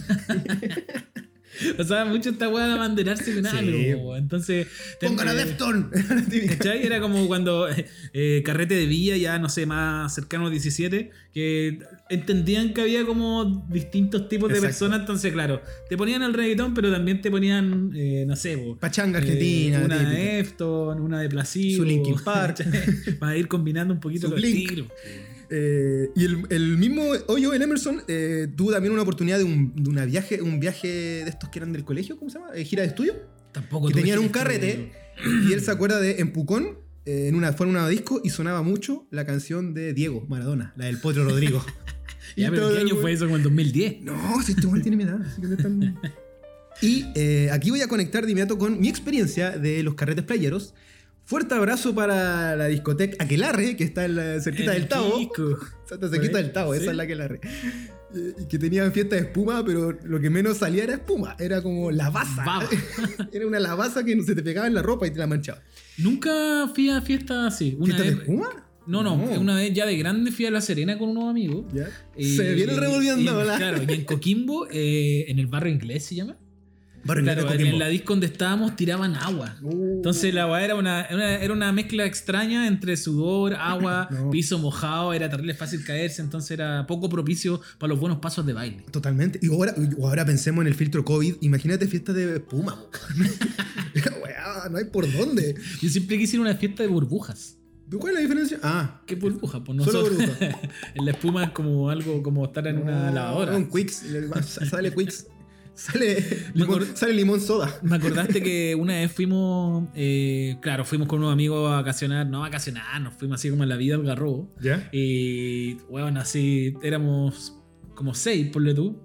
[1.80, 3.58] O sea, mucho esta weá de abanderarse con Sí.
[3.58, 4.16] algo.
[4.18, 4.68] Entonces.
[5.02, 5.92] Pongan a Defton.
[6.50, 6.86] ¿Cachai?
[6.86, 7.68] Era como cuando
[8.14, 12.82] eh, Carrete de Villa, ya no sé, más cercano a los 17, que entendían que
[12.82, 14.68] había como distintos tipos de Exacto.
[14.74, 18.78] personas, entonces, claro, te ponían el reggaetón, pero también te ponían, eh, no sé, po,
[18.78, 19.82] Pachanga eh, argentina.
[19.84, 20.12] una típica.
[20.18, 21.76] de Efton, una de Placebo.
[21.78, 22.66] Su Linkin Park.
[23.20, 24.64] Para ir combinando un poquito Su los Blink.
[24.70, 24.88] estilos.
[25.50, 29.74] Eh, y el, el mismo Hoyo, el Emerson, eh, tuvo también una oportunidad de un,
[29.76, 32.52] de una viaje, un viaje de estos que eran del colegio, ¿cómo se llama?
[32.56, 33.14] Eh, gira de estudio.
[33.52, 34.92] Tampoco Que tenían un carrete.
[35.18, 35.50] estudio.
[35.50, 38.62] Y él se acuerda de en Pucón, en una, fue en una disco y sonaba
[38.64, 41.64] mucho la canción de Diego Maradona, la del Potro Rodrigo.
[42.36, 43.26] Ya, Y pero ¿qué año fue eso?
[43.26, 44.02] Como el 2010.
[44.02, 45.22] No, si este igual tiene mi edad.
[45.22, 46.00] así que no es tan-
[46.82, 47.06] Y
[47.50, 50.74] aquí voy a conectar de inmediato con mi experiencia de los carretes playeros.
[51.26, 55.32] Fuerte abrazo para la discoteca Aquelarre, que está en la cerquita El del Tavo.
[55.90, 56.82] Santa cerquita del Tavo, Sí.
[56.82, 57.40] esa es la Aquelarre.
[58.16, 61.36] Eh, Y que tenían fiesta de espuma, pero lo que menos salía era espuma.
[61.40, 62.44] Era como lavaza.
[62.46, 62.70] Baba.
[63.34, 65.62] era una lavaza que se te pegaba en la ropa y te la manchaba.
[65.98, 67.76] Nunca fui a fiestas así.
[67.80, 68.62] Una ¿Fiesta de espuma?
[68.86, 71.66] No, no, una vez ya de grande fui a La Serena con unos amigos.
[71.74, 71.90] Ya.
[72.16, 73.44] Y- se viene revolviendo.
[73.44, 76.38] la- Claro, y en Coquimbo, eh, en el barrio inglés se llama.
[77.06, 79.56] Claro, en la disco donde estábamos tiraban agua.
[79.62, 79.98] Uh.
[79.98, 84.30] Entonces la agua era una, una- era una mezcla extraña entre sudor, agua, No.
[84.32, 88.54] piso mojado, era terrible fácil caerse, entonces era poco propicio para los buenos pasos de
[88.54, 88.84] baile.
[88.92, 89.40] Totalmente.
[89.42, 91.36] Y ahora, ahora pensemos en el filtro COVID.
[91.42, 92.78] Imagínate fiestas de espuma.
[94.72, 95.56] No hay por dónde.
[95.82, 97.58] Yo siempre quise ir a una fiesta de burbujas.
[98.00, 98.60] ¿Cuál es la diferencia?
[98.64, 99.64] Ah, ¿Qué burbuja?
[99.64, 100.18] Pues Solo nosotros.
[100.18, 100.60] burbuja.
[100.96, 103.56] en la espuma es como algo como estar en una lavadora.
[103.56, 104.04] Un Quicks.
[104.70, 105.28] Sale Quicks.
[105.76, 107.80] Sale limón, sale limón soda.
[107.82, 112.38] Me acordaste que una vez fuimos, eh, claro, fuimos con unos amigos a vacacionar, no
[112.38, 114.50] a vacacionar, nos fuimos así como en la vida al garrobo.
[114.62, 114.90] ¿Ya?
[114.94, 117.58] Y, bueno, así éramos
[117.94, 119.02] como seis, ponle tú.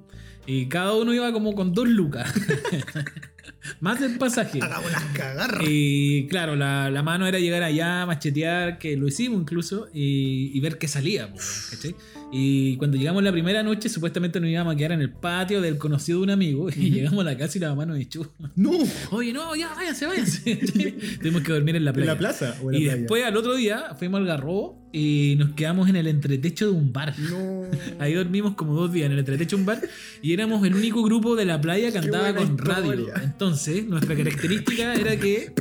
[0.47, 2.33] Y cada uno iba como con dos lucas.
[3.81, 4.59] Más del pasaje.
[5.15, 5.65] Cagarras.
[5.69, 10.61] Y claro, la, la mano era llegar allá, machetear, que lo hicimos incluso, y, y
[10.61, 11.33] ver qué salía.
[11.71, 11.95] ¿cachai?
[12.33, 15.79] Y cuando llegamos la primera noche, supuestamente nos íbamos a quedar en el patio del
[15.79, 18.33] conocido de un amigo, y llegamos a la casa y la mamá nos echó.
[18.57, 18.73] No.
[19.11, 20.57] Oye, no, ya, váyanse, váyanse.
[21.21, 22.13] Tuvimos que dormir en la ¿En playa.
[22.13, 22.97] la plaza o en la Y playa?
[22.99, 26.93] después al otro día fuimos al garrobo y nos quedamos en el entretecho de un
[26.93, 27.15] bar.
[27.19, 27.63] No.
[27.99, 29.81] Ahí dormimos como dos días en el entretecho de un bar
[30.23, 32.93] y éramos el único grupo de la playa que andaba con radio.
[32.95, 33.35] historia.
[33.51, 35.53] Entonces, nuestra característica era que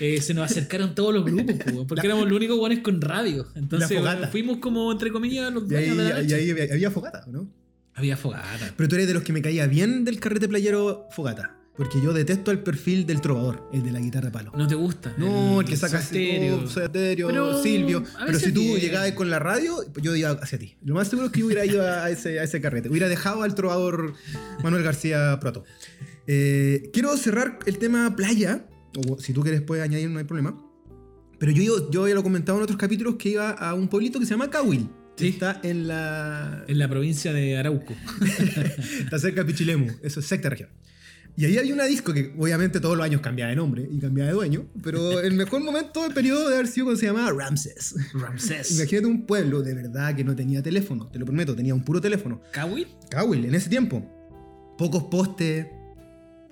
[0.00, 3.46] eh, se nos acercaron todos los grupos, po, porque éramos los únicos buenos con radio.
[3.56, 3.98] Entonces,
[4.30, 7.48] fuimos como, entre comillas, los Y ahí, dueños de la y había fogata, ¿no?
[7.94, 8.72] Había fogata.
[8.76, 11.56] Pero tú eres de los que me caía bien del carrete playero fogata.
[11.76, 14.52] Porque yo detesto el perfil del trovador, el de la guitarra de palo.
[14.54, 15.14] ¿No te gusta?
[15.16, 16.64] No, el, que saca estéreo.
[16.66, 18.04] oh, Pero Silvio.
[18.18, 20.76] a Pero si tú llegabas con la radio, yo iba hacia ti.
[20.84, 22.90] Lo más seguro es que yo hubiera ido a ese, a ese carrete.
[22.90, 24.12] Hubiera dejado al trovador
[24.62, 25.64] Manuel García Proto.
[26.26, 28.66] Eh, quiero cerrar el tema playa.
[29.08, 30.54] O si tú quieres puedes añadir, no hay problema.
[31.38, 34.20] Pero yo, yo, ya lo he comentado en otros capítulos que iba a un pueblito
[34.20, 34.90] que se llama Cahuil.
[35.16, 35.28] Sí.
[35.28, 36.64] Está en la.
[36.68, 37.94] En la provincia de Arauco.
[39.00, 40.68] Está cerca de Pichilemu, eso es sexta región.
[41.36, 44.28] Y ahí había una disco que obviamente todos los años cambiaba de nombre y cambiaba
[44.28, 47.94] de dueño, pero el mejor momento del periodo de haber sido cuando se llamaba Ramses.
[48.12, 48.72] Ramsés.
[48.72, 52.00] Imagínate un pueblo de verdad que no tenía teléfono, te lo prometo, tenía un puro
[52.00, 52.42] teléfono.
[52.52, 52.86] ¿Cahuil?
[53.10, 54.06] Cowell, en ese tiempo.
[54.76, 55.66] Pocos postes,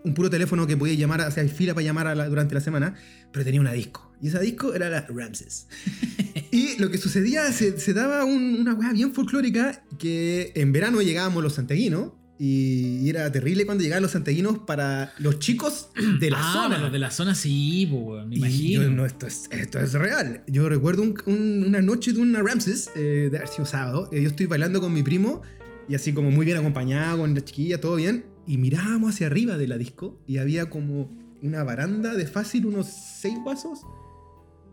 [0.02, 2.94] un puro teléfono que podía llamar, hacia fila para llamar a la- durante la semana,
[3.32, 4.10] pero tenía una disco.
[4.22, 5.66] Y esa disco era la Ramses.
[6.50, 11.02] y lo que sucedía, se, se daba un- una weá bien folclórica que en verano
[11.02, 12.12] llegábamos los santeguinos.
[12.42, 16.78] Y era terrible cuando llegaban los santeguinos para los chicos de la Ah, zona.
[16.78, 17.86] los de la zona sí,
[18.26, 18.82] me imagino.
[18.82, 20.42] yo, no, esto, es, esto es real.
[20.46, 24.08] Yo recuerdo un- un- una noche de una Ramses, eh, de haber sábado.
[24.10, 25.42] eh, yo estoy bailando con mi primo
[25.86, 28.24] y así como muy bien acompañado con la chiquilla, todo bien.
[28.46, 31.10] Y mirábamos hacia arriba de la disco y había como
[31.42, 32.86] una baranda de fácil unos
[33.20, 33.80] seis vasos.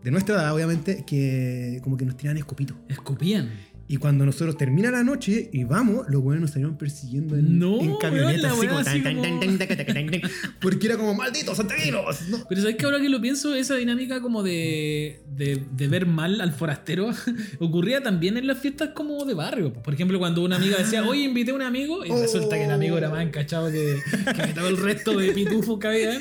[0.02, 2.76] De nuestra edad, obviamente, que como que nos tiraban escopitos.
[2.88, 3.50] Escupían.
[3.90, 7.80] Y cuando nosotros termina la noche y vamos, los buenos nos salieron persiguiendo en, No,
[7.80, 8.52] en camionetas.
[8.52, 10.20] así como así como- tan, tan, tan, tan, tan, tan,
[10.60, 12.28] Porque era como, malditos santeguinos.
[12.28, 12.44] No.
[12.48, 16.38] Pero sabes que ahora que lo pienso, esa dinámica como de, de, de ver mal
[16.42, 17.10] al forastero
[17.60, 19.72] ocurría también en las fiestas como de barrio.
[19.72, 22.70] Por ejemplo, cuando una amiga decía, oye, invité a un amigo, y resulta que el
[22.70, 23.96] amigo era más encachado que,
[24.36, 26.18] que todo el resto de pitufos que había,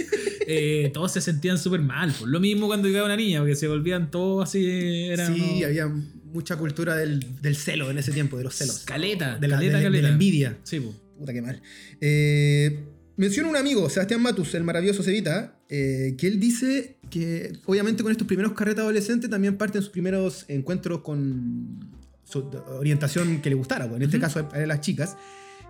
[0.48, 2.14] eh, todos se sentían súper mal.
[2.18, 4.66] Pues lo mismo cuando llegaba una niña, porque se volvían todos así.
[5.10, 5.92] Eran Sí, unos- había
[6.34, 8.84] mucha cultura del, del celo en ese tiempo, de los celos.
[8.86, 10.08] Caleta, de la, caleta, de la- de la caleta.
[10.10, 10.58] envidia.
[10.64, 10.94] Sí, po.
[11.18, 11.62] Puta que mal.
[12.00, 12.86] Eh,
[13.16, 18.12] menciono un amigo, Sebastián Matus, el maravilloso Cevita, eh, que él dice que obviamente con
[18.12, 21.80] estos primeros carretas adolescentes también parten sus primeros encuentros con
[22.24, 22.40] su
[22.78, 24.26] orientación que le gustara, pues, en este Ujú.
[24.26, 25.16] caso a las chicas.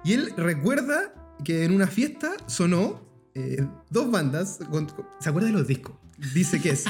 [0.03, 1.13] Y él recuerda
[1.45, 4.87] que en una fiesta sonó eh, dos bandas, con-
[5.19, 5.95] ¿se acuerda de los discos?
[6.33, 6.85] Dice que es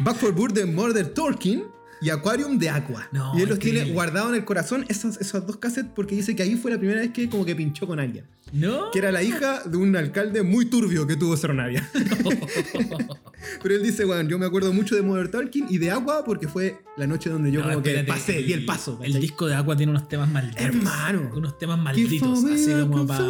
[0.00, 1.62] Back for Bird de Murder Talking
[2.02, 3.08] y Aquarium de Aqua.
[3.12, 6.34] No, y él los tiene guardados en el corazón, esos, esos dos cassettes, porque dice
[6.34, 8.24] que ahí fue la primera vez que como que pinchó con alguien.
[8.52, 8.90] ¿No?
[8.90, 11.88] Que era la hija de un alcalde muy turbio que tuvo Cerro Navia.
[13.62, 16.48] Pero él dice, bueno, yo me acuerdo mucho de Modern Talking y de Agua porque
[16.48, 18.98] fue la noche donde yo No, como que pasé, di el paso.
[19.02, 20.62] El disco de Aqua tiene unos temas malditos.
[20.62, 21.30] Hermano.
[21.34, 23.24] Unos temas malditos, así como para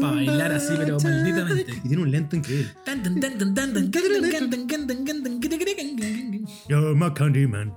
[0.00, 1.72] para bailar así, pero malditamente.
[1.84, 2.70] Y tiene un lento increíble.
[6.68, 7.74] You're my countryman.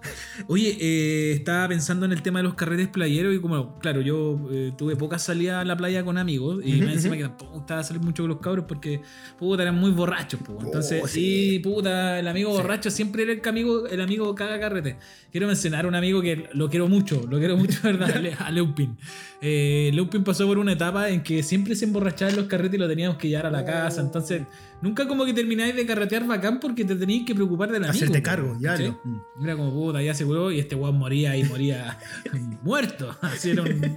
[0.47, 4.39] Oye, estaba pensando en el tema de los carretes playeros y como, claro, yo
[4.77, 8.01] tuve pocas salidas a la playa con amigos y me encima que tampoco gustaba salir
[8.01, 9.01] mucho con los cabros porque,
[9.37, 10.57] puta, eran muy borrachos, po.
[10.61, 11.59] Entonces, sí.
[11.63, 14.97] puta, el amigo borracho siempre era el amigo, el amigo caga carrete.
[15.31, 18.07] Quiero mencionar a un amigo que lo quiero mucho, lo quiero mucho, ¿verdad?
[18.39, 18.97] a Leupin.
[19.39, 22.77] Eh, Leupin pasó por una etapa en que siempre se emborrachaba en los carretes y
[22.79, 24.01] lo teníamos que llevar a la casa.
[24.01, 24.41] Entonces,
[24.81, 27.93] nunca como que termináis de carretear bacán porque te teníais que preocupar del amigo.
[27.93, 28.71] Hacerte cargo, ya.
[28.71, 28.87] ¿cachai?
[28.87, 29.43] lo- mm.
[29.43, 31.99] Era como puta, ya se curó y este weón moría y moría
[32.63, 33.15] muerto.
[33.21, 33.95] Así era un.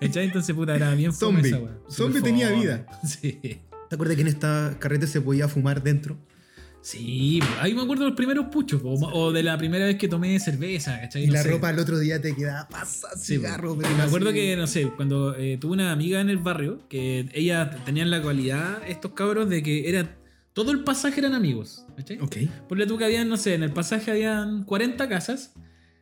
[0.00, 1.66] Entonces, puta, era bien fome Zombie.
[1.66, 1.78] esa.
[1.90, 2.86] Zombie tenía vida.
[3.06, 3.40] Sí.
[3.88, 6.18] ¿Te acuerdas que en esta carrete se podía fumar dentro?
[6.84, 10.38] Sí, ahí me acuerdo de los primeros puchos, o de la primera vez que tomé
[10.38, 11.24] cerveza, ¿cachai?
[11.24, 11.50] Y No la sé.
[11.50, 13.74] ropa al otro día te quedaba pasa Sí, cigarro.
[13.80, 16.86] pero me acuerdo así- que, no sé, cuando eh, tuve una amiga en el barrio,
[16.90, 20.14] que ella tenían la cualidad, estos cabros, de que era.
[20.52, 22.18] Todo el pasaje eran amigos, ¿cachai?
[22.20, 22.36] Ok.
[22.68, 25.54] Ponle tú que habían, no sé, en el pasaje habían 40 casas.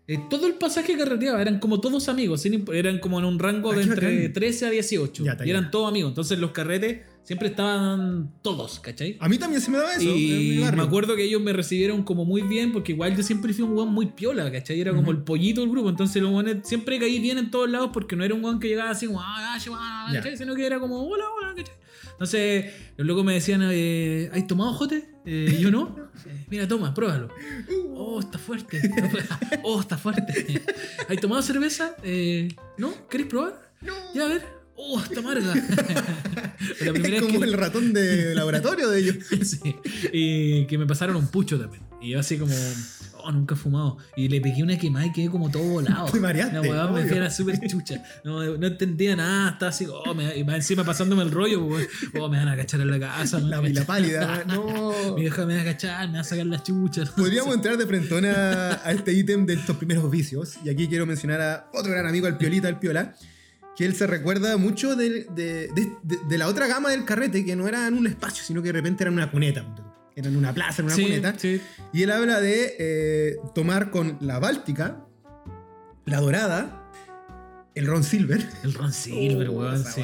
[0.08, 3.76] Eh, todo el pasaje carreteaba, eran como todos amigos, eran como en un rango Ah,
[3.76, 4.32] de entre bacán.
[4.32, 5.24] 13 a 18.
[5.24, 6.10] Ya, y eran todos amigos.
[6.10, 9.16] Entonces los carretes siempre estaban todos, ¿cachai?
[9.20, 10.02] A mí también se me daba eso.
[10.02, 13.64] Y me acuerdo que ellos me recibieron como muy bien, porque igual yo siempre fui
[13.64, 14.80] un weón muy piola, ¿cachai?
[14.80, 17.90] Era como el pollito del grupo, entonces los weones siempre caí bien en todos lados
[17.92, 20.20] porque no era un weón que llegaba así ah, ah, Ya.
[20.20, 20.36] ¿cachai?
[20.36, 21.74] Sino que era como, hola, hola, ¿cachai?
[22.12, 25.08] Entonces los locos me decían, eh, ¿has tomado jote?
[25.24, 25.96] Eh, yo no.
[26.50, 27.28] Mira, toma, pruébalo.
[27.94, 28.80] Oh, está fuerte.
[29.64, 30.62] Oh, está fuerte.
[31.08, 31.96] ¿Has tomado cerveza?
[32.02, 33.08] Eh, ¿No?
[33.08, 33.72] ¿Querés probar?
[33.80, 33.94] No.
[34.14, 34.61] Ya, a ver.
[34.76, 35.54] Oh, está amarga.
[36.80, 39.16] La primera Es como que- el ratón de laboratorio de ellos.
[39.42, 39.76] Sí.
[40.12, 41.82] Y que me pasaron un pucho también.
[42.00, 42.54] Y yo así como,
[43.18, 43.98] oh, nunca he fumado.
[44.16, 46.06] Y le pegué una quemada y quedé como todo volado.
[46.10, 47.08] Te mareaste, La weá me obvio.
[47.08, 48.02] fui a la super chucha.
[48.24, 49.50] No, no entendía nada.
[49.50, 51.68] Estaba así, oh, me, y más encima pasándome el rollo.
[51.68, 53.38] pues, Oh, me van a cachar en la casa.
[53.40, 54.44] La, la pálida.
[54.48, 55.14] No.
[55.16, 57.10] Mi hija me va a cachar, me va a sacar las chuchas.
[57.10, 60.56] Podríamos entrar de frentona a este ítem de estos primeros vicios.
[60.64, 63.14] Y aquí quiero mencionar a otro gran amigo, el Piolita, el Piola.
[63.76, 65.70] Que él se recuerda mucho de, de-
[66.28, 68.72] de- la otra gama del carrete, que no era en un espacio, sino que de
[68.74, 69.64] repente era en una cuneta.
[70.14, 71.34] Era en una plaza, en una Sí, cuneta.
[71.38, 71.60] sí.
[71.92, 75.06] Y él habla de eh, tomar con la Báltica,
[76.04, 76.90] la Dorada,
[77.74, 78.46] el Ron Silver.
[78.62, 80.02] El Ron Silver, Oh, weón, sí.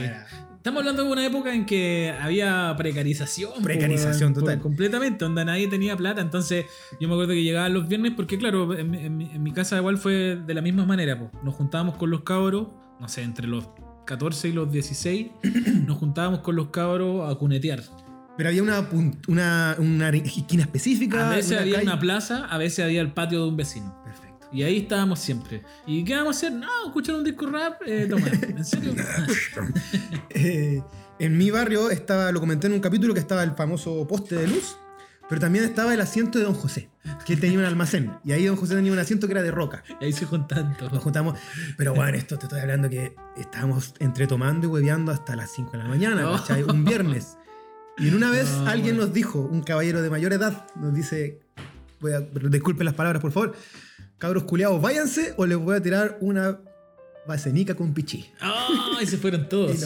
[0.56, 3.52] Estamos hablando de una época en que había precarización.
[3.54, 4.58] po, Precarización total.
[4.60, 6.20] completamente, donde nadie tenía plata.
[6.20, 6.64] Entonces,
[7.00, 9.52] yo me acuerdo que llegaban los viernes, porque claro, en, mi- en mi- en mi
[9.52, 11.18] casa igual fue de la misma manera.
[11.18, 11.30] po.
[11.44, 12.68] Nos juntábamos con los cabros,
[13.00, 13.68] no sé, entre los
[14.06, 15.28] 14 y los 16,
[15.86, 17.82] nos juntábamos con los cabros a cunetear.
[18.36, 18.88] Pero había una,
[19.26, 21.28] una, una esquina específica.
[21.32, 21.86] A veces una había calle.
[21.86, 24.00] una plaza, a veces había el patio de un vecino.
[24.04, 24.48] Perfecto.
[24.52, 25.62] Y ahí estábamos siempre.
[25.86, 26.52] ¿Y qué vamos a hacer?
[26.52, 28.32] No, escuchar un disco rap, eh, tomar.
[28.44, 28.94] ¿En serio?
[30.30, 30.80] Eh,
[31.18, 34.46] en mi barrio estaba, lo comenté en un capítulo, que estaba el famoso poste de
[34.46, 34.76] luz,
[35.28, 36.88] pero también estaba el asiento de Don José,
[37.26, 38.12] que él tenía un almacén.
[38.24, 39.82] Y ahí Don José tenía un asiento que era de roca.
[40.00, 41.02] y ahí se juntan Nos todos.
[41.02, 41.38] juntamos,
[41.76, 45.72] pero bueno, esto te estoy hablando que estábamos entre tomando y hueveando hasta las 5
[45.72, 46.32] de la mañana, No.
[46.32, 46.62] ¿cachai?
[46.62, 47.36] Un viernes.
[47.98, 49.06] Y en una vez No, alguien bueno.
[49.06, 51.40] nos dijo, un caballero de mayor edad, nos dice,
[52.00, 53.54] voy a, disculpen las palabras por favor,
[54.18, 56.58] cabros culiados, váyanse o les voy a tirar una
[57.26, 58.30] basenica con pichí.
[58.40, 59.06] ¡Ay!
[59.06, 59.76] se fueron todos.
[59.76, 59.80] Y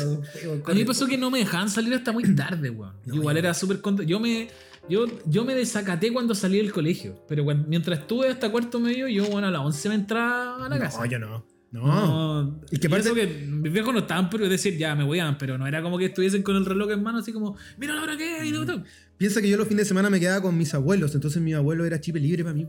[0.46, 2.94] nos A mí pasó que no me dejaban salir hasta muy tarde, weón.
[3.06, 3.80] Igual era súper.
[4.06, 4.48] Yo me,
[4.88, 7.24] yo, yo me desacaté cuando salí del colegio.
[7.28, 10.68] Pero cuando- mientras estuve hasta cuarto medio, yo, bueno, a las 11 me entraba a
[10.68, 10.98] la casa.
[11.00, 11.46] No, yo no.
[11.72, 12.42] No.
[12.42, 15.38] No, Y que eso que mis viejos no estaban por decir, ya me voy a,
[15.38, 18.02] pero no era como que estuviesen con el reloj en mano, así como, mira la
[18.02, 18.82] hora que es, Mm.
[19.16, 21.86] Piensa que yo los fines de semana me quedaba con mis abuelos, entonces mi abuelo
[21.86, 22.66] era chip libre para mí.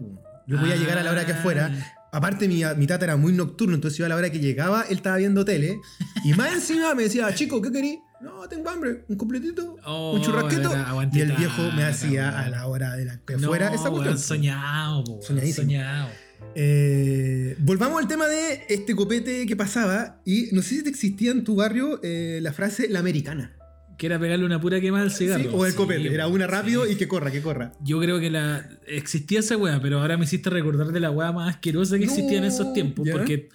[0.48, 0.78] Yo podía Ah.
[0.78, 1.70] llegar a la hora que fuera.
[2.14, 4.98] Aparte, mi, mi tata era muy nocturno, entonces yo a la hora que llegaba, él
[4.98, 5.80] estaba viendo tele.
[6.24, 7.98] Y más encima me decía, chico, ¿qué querís?
[8.24, 10.72] No, tengo hambre, un completito, Oh, un churrasquito.
[11.14, 14.18] Y el viejo me hacía a la hora de la que No, fuera esa cuestión.
[14.18, 15.66] soñado, Soñadísimo.
[15.68, 16.10] soñado.
[16.56, 20.22] Eh, volvamos al tema de este copete que pasaba.
[20.26, 23.54] Y no sé si te existía en tu barrio eh, la frase la americana.
[23.98, 25.44] Que era pegarle una pura quemada al cigarro.
[25.44, 25.50] ¿sí?
[25.54, 26.14] O el Sí, copete.
[26.14, 26.94] Era una rápido sí.
[26.94, 27.74] y que corra, que corra.
[27.82, 31.32] Yo creo que la existía esa weá, pero ahora me hiciste recordar de la weá
[31.32, 33.06] más asquerosa que No, existía en esos tiempos.
[33.06, 33.14] ¿ya?
[33.14, 33.50] Porque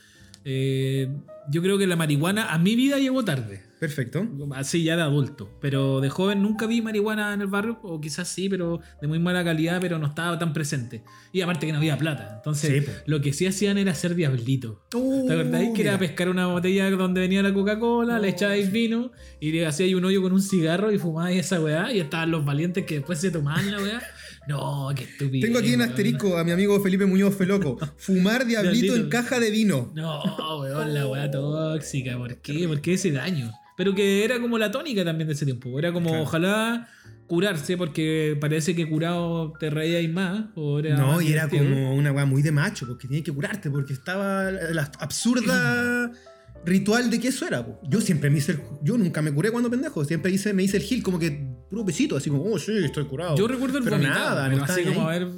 [0.45, 1.09] eh,
[1.51, 3.63] yo creo que la marihuana a mi vida llegó tarde.
[3.79, 4.27] Perfecto.
[4.55, 5.49] Así ya de adulto.
[5.61, 9.19] Pero de joven nunca vi marihuana en el barrio, o quizás sí, pero de muy
[9.19, 11.03] mala calidad, pero no estaba tan presente.
[11.33, 12.35] Y aparte que no había plata.
[12.37, 14.83] Entonces, Sí, lo que sí hacían era hacer diablito.
[14.95, 15.99] Uh, ¿Te acordáis que era mira.
[16.01, 20.23] pescar una botella donde venía la Coca-Cola, le echabais vino y le hacíais un hoyo
[20.23, 21.93] con un cigarro y fumabais esa weá?
[21.93, 24.03] Y estaban los valientes que después se tomaban la weá.
[24.49, 25.47] No, qué estúpido.
[25.47, 27.77] Tengo aquí un asterisco a mi amigo Felipe Muñoz Feloco.
[27.99, 29.11] Fumar diablito en Diablito.
[29.11, 29.93] caja de vino.
[29.95, 30.23] No,
[30.61, 32.17] weón, la weá tóxica.
[32.17, 32.67] ¿Por qué?
[32.67, 33.53] ¿Por qué ese daño?
[33.79, 35.79] Pero que era como la tónica también de ese tiempo.
[35.79, 36.25] Era como, Claro.
[36.25, 36.89] ojalá
[37.27, 40.47] curarse, porque parece que curado te reíais más.
[40.55, 43.33] O era No, más y era como una weá muy de macho, porque tenía que
[43.33, 46.11] curarte, porque estaba la absurda
[46.65, 47.65] ritual de que eso era.
[47.65, 47.81] po.
[47.89, 50.79] Yo siempre me hice el, Yo nunca me curé cuando pendejo, siempre hice, me hice
[50.79, 51.31] el gil como que
[51.71, 53.37] puro besito, así como, oh sí, estoy curado.
[53.37, 55.17] Yo recuerdo el Pero vomitado, nada, pero no así como ahí.
[55.17, 55.29] a ver.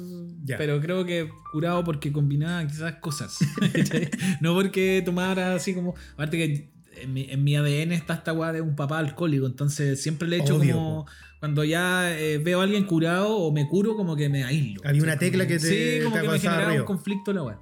[0.43, 0.57] Ya.
[0.57, 3.37] Pero creo que curado porque combinaba quizás cosas.
[4.41, 5.93] no porque tomara así como.
[6.13, 9.45] Aparte que en mi, en mi ADN está esta weá de un papá alcohólico.
[9.45, 11.05] Entonces siempre le he hecho Obvio, como.
[11.39, 14.81] Cuando ya eh, veo a alguien curado o me curo, como que me aíslo.
[14.85, 17.59] Había una tecla que te- Sí, como te que me generaba un conflicto la weá.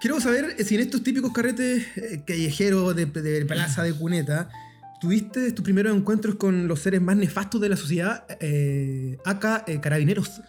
[0.00, 4.48] Quiero saber si en estos típicos carretes eh, callejeros de, de plaza de cuneta,
[5.00, 9.80] tuviste tus primeros encuentros con los seres más nefastos de la sociedad, eh, acá eh,
[9.80, 10.40] carabineros.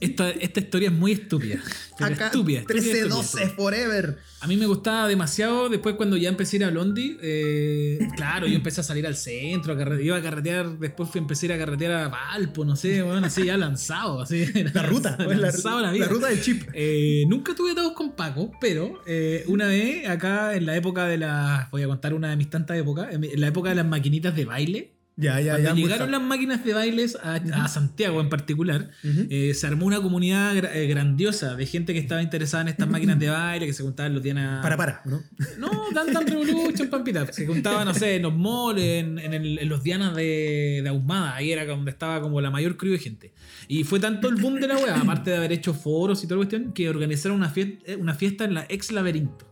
[0.00, 1.60] Esta, esta historia es muy estúpida.
[1.98, 2.60] pero Acá, estúpida.
[2.60, 3.48] estúpida, 13-12 estúpida.
[3.50, 4.18] forever.
[4.40, 7.18] A mí me gustaba demasiado después cuando ya empecé a ir a Blondie.
[7.22, 11.44] eh, claro, yo empecé a salir al centro, a iba a carretear, después fui, empecé
[11.44, 14.22] a ir a carretear a Valpo, no sé, bueno, así ya lanzado.
[14.22, 16.06] Así, La ruta, la, lanzado la la vida.
[16.08, 16.62] ruta del chip.
[16.72, 21.18] Eh, nunca tuve todos con Paco, pero eh, una vez acá en la época de
[21.18, 21.70] las.
[21.70, 23.08] Voy a contar una de mis tantas épocas.
[23.12, 24.92] En la época de las maquinitas de baile.
[25.20, 25.74] Ya, ya, cuando ya.
[25.74, 30.54] llegaron las máquinas de bailes a, a Santiago en particular, eh, se armó una comunidad
[30.56, 33.82] gra- eh, grandiosa de gente que estaba interesada en estas máquinas de baile, que se
[33.82, 35.22] juntaban los días a- Para, para, ¿no?
[35.58, 37.30] No, Dan Dan Revolution, Pampita.
[37.32, 40.88] Se juntaban, no sé, en los malls, en, en el- en los Dianas de, de
[40.88, 41.36] Ahumada.
[41.36, 43.32] Ahí era donde estaba como la mayor crew de gente.
[43.68, 46.36] Y fue tanto el boom de la wea, aparte de haber hecho foros y toda
[46.42, 49.46] la cuestión, que organizaron una fiesta, una fiesta en la ex laberinto.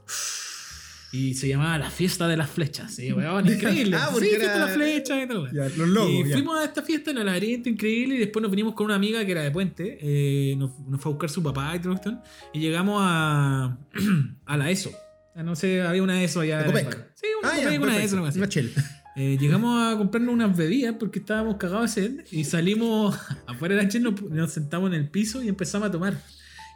[1.10, 2.94] Y se llamaba la fiesta de las flechas.
[2.94, 3.96] Sí, weón, increíble.
[3.98, 5.46] Ah, sí, fiesta de las flechas y todo.
[5.50, 6.10] Ya, los logos.
[6.10, 6.32] y ya.
[6.34, 9.24] fuimos a esta fiesta en el laberinto, increíble, y después nos vinimos con una amiga
[9.24, 12.20] que era de Puente, eh, nos, nos fue a buscar su papá y la cuestión,
[12.52, 13.78] y llegamos a,
[14.46, 14.92] a la ESO.
[15.34, 16.60] Ah, No sé, había una ESO allá.
[16.60, 17.10] La Copec.
[17.14, 18.16] Sí, una Ah, ya, una perfecto.
[18.16, 18.38] ESO, así.
[18.38, 18.72] Una chel.
[19.16, 23.82] Eh, llegamos a comprarnos unas bebidas porque estábamos cagados de sed y salimos afuera de
[23.82, 26.20] la chel, nos, sentamos en el piso y empezamos a tomar.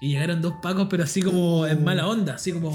[0.01, 2.72] Y llegaron dos pacos, pero así como en mala onda, así como,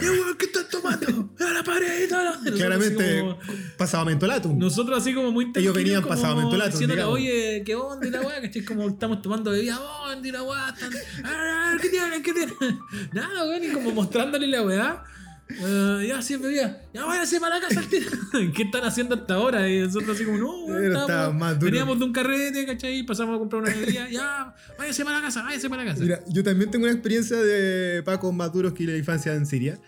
[0.00, 1.30] "Ya, weón, ¿qué estás tomando?
[1.40, 2.04] ¡A la pared!
[2.04, 2.30] y todo lo-".
[2.32, 3.38] Nosotros Claramente, como-
[3.78, 4.58] pasado mentolatum.
[4.58, 8.40] nosotros así como muy Ellos venían pasado mentolatum, Diciéndole, oye, ¿qué onda y la weá?
[8.40, 8.64] ¿Cachai?
[8.64, 10.68] Como estamos tomando bebida, onda y la weá.
[10.70, 10.92] están-
[11.24, 12.22] "Ah, ¿Qué tienen?
[12.22, 12.54] ¿Qué tienen?
[13.12, 13.64] Nada, weón.
[13.64, 15.04] Y como mostrándole la weá.
[15.50, 16.80] eh, ya, sí, bebida.
[16.94, 17.82] Ya, váyanse para la casa.
[18.54, 19.68] ¿Qué están haciendo hasta ahora?
[19.68, 21.70] Y nosotros así como, no, estábamos- estaba más duro.
[21.72, 23.02] Veníamos de un carrete, ¿cachai?
[23.02, 24.08] Pasamos a comprar una bebida.
[24.08, 26.02] Ya, váyanse para la casa, váyanse para la casa.
[26.04, 29.78] Mira, yo también tengo una experiencia de Paco más duros que la infancia en Siria.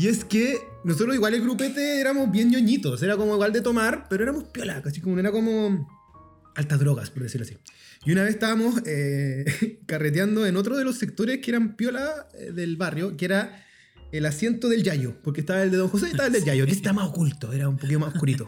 [0.00, 3.02] Y es que nosotros igual el grupete éramos bien ñoñitos.
[3.02, 4.82] Era como igual de tomar, pero éramos piola.
[4.84, 5.86] Así como era como
[6.56, 7.56] altas drogas, por decirlo así.
[8.06, 9.44] Y una vez estábamos eh,
[9.86, 13.62] carreteando en otro de los sectores que eran piola eh, del barrio, que era
[14.12, 15.20] el asiento del Yayo.
[15.22, 17.52] Porque estaba el de Don José y estaba el del Yayo, que está más oculto,
[17.52, 18.46] era un poquito más oscurito.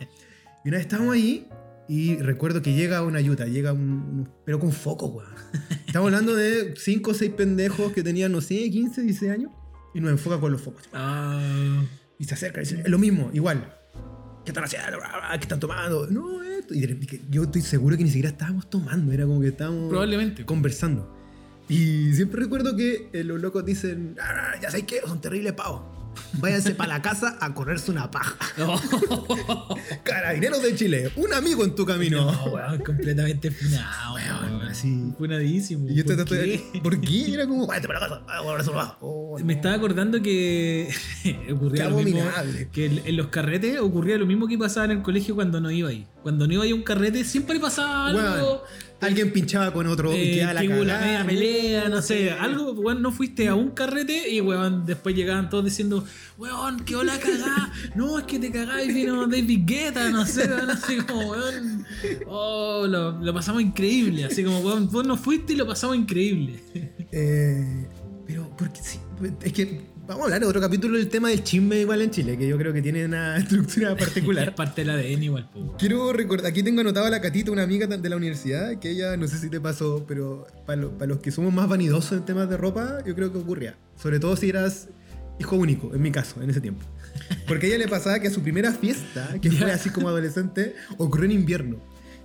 [0.65, 1.49] Y una vez estábamos ahí
[1.89, 5.35] y recuerdo que llega una ayuda, llega un- pero con foco, weón.
[5.87, 9.51] Estamos hablando de 5 o 6 pendejos que tenían, no sé, 15, 16 años.
[9.95, 10.83] Y nos enfoca con los focos.
[10.93, 11.83] Ah,
[12.19, 13.75] Y se acerca y dice, es lo mismo, igual.
[14.45, 14.99] ¿Qué están haciendo?
[15.35, 16.07] ¿Qué están tomando?
[16.09, 16.75] No, esto.
[16.75, 16.81] Y
[17.31, 20.45] yo estoy seguro que ni siquiera estábamos tomando, era como que estábamos probablemente.
[20.45, 21.17] conversando.
[21.69, 25.83] Y siempre recuerdo que eh, los locos dicen, "Ah, ya sabes qué, son terribles pavos.
[26.35, 28.37] Váyanse para la casa a correrse una paja.
[30.05, 32.31] Carabineros de Chile, un amigo en tu camino.
[32.33, 34.63] No, weón, completamente funado, Weón, weón.
[34.69, 35.13] así.
[35.19, 35.89] Funadísimo.
[35.89, 36.63] Y yo te ¿Por estoy.
[36.73, 36.81] qué?
[36.81, 37.35] ¿Por qué?
[37.35, 38.97] Era como, váyate para la casa, a correrse una paja.
[39.01, 39.53] Oh, Me no.
[39.53, 40.89] estaba acordando que
[41.53, 42.21] ocurría Qué lo mismo.
[42.73, 45.71] Que en en los carretes ocurría lo mismo que pasaba en el colegio cuando no
[45.71, 46.07] iba ahí.
[46.23, 48.21] Cuando no iba ahí a un carrete siempre pasaba algo.
[48.21, 48.59] Weón,
[49.03, 52.31] alguien pinchaba con otro y eh, quedaba la que hubo la media pelea, no sé,
[52.31, 56.05] algo, weón, no fuiste a un carrete y weón, después llegaban todos diciendo,
[56.39, 60.47] weón, qué hola cagá, no, es que te cagá y vino David Guetta, no sé,
[60.49, 61.85] weón, así como, weón,
[62.27, 66.63] oh, lo, lo pasamos increíble, así como, weón, vos no fuiste y lo pasamos increíble.
[67.11, 67.89] Eh,
[68.27, 68.99] pero, porque sí,
[69.43, 72.37] es que vamos a hablar de otro capítulo del tema del chisme igual en Chile,
[72.39, 74.55] que yo creo que tiene una estructura Es particular.
[74.55, 75.77] parte del ADN igual, po.
[75.79, 79.17] Quiero recordar, aquí tengo anotado a la Catita, una amiga de la universidad, que ella,
[79.17, 82.25] no sé si te pasó, pero para, lo- para los que somos más vanidosos en
[82.25, 83.77] temas de ropa, yo creo que ocurría.
[84.01, 84.89] Sobre todo si eras
[85.39, 86.85] hijo único, en mi caso, en ese tiempo.
[87.49, 90.75] Porque a ella le pasaba que a su primera fiesta, que fue así como adolescente,
[90.99, 91.77] ocurrió en invierno.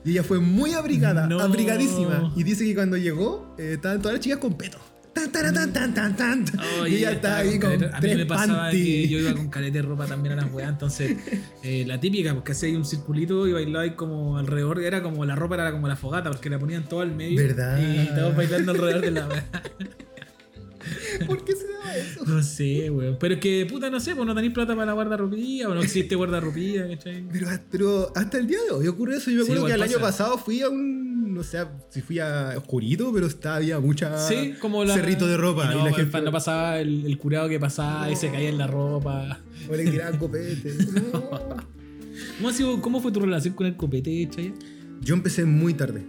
[0.05, 1.39] Y ella fue muy abrigada, No.
[1.39, 2.31] abrigadísima.
[2.35, 4.77] Y dice que cuando llegó, eh, estaban todas las chicas con peto.
[5.17, 6.15] Tan, tan, tan, tan, tan,
[6.45, 6.59] tan.
[6.81, 9.49] Oye, y ella estaba ahí con caleta- A mí me pasaba que yo iba con
[9.49, 11.17] caleta de ropa también a las weas, entonces
[11.63, 15.25] eh, la típica, porque hacía ahí un circulito y bailaba ahí como alrededor, era como
[15.25, 17.37] la ropa era como la fogata, porque la ponían todo al medio.
[17.41, 17.79] ¿Verdad?
[17.79, 19.45] Y todos bailando alrededor de la wea.
[21.25, 22.23] ¿Por qué se daba eso?
[22.25, 23.17] No sé, weón.
[23.19, 25.81] Pero es que, puta, no sé, pues no tenéis plata para la guardarropía, o no
[25.81, 27.23] existe guardarropía, ¿cachai?
[27.31, 29.29] Pero, pero hasta el día de hoy ocurre eso.
[29.31, 30.25] Yo me Sí, acuerdo que el año pasa.
[30.25, 31.06] pasado fui a un.
[31.37, 31.59] No sé
[31.89, 34.17] si fui a Oscurito, pero estaba, había mucha.
[34.17, 34.95] Sí, como la.
[34.95, 35.69] Cerrito de ropa.
[35.71, 36.11] Y Y, no, la gente.
[36.11, 39.39] fan no pasaba el, el curado que pasaba y se caía en la ropa.
[39.69, 40.73] O le tiraban copete.
[41.13, 41.29] No.
[42.37, 44.53] ¿Cómo, ha sido, ¿Cómo fue tu relación con el copete, Chay?
[45.01, 46.05] Yo empecé muy tarde.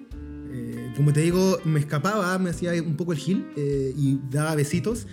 [0.50, 4.54] Eh, como te digo, me escapaba, me hacía un poco el gil eh, y daba
[4.54, 5.06] besitos.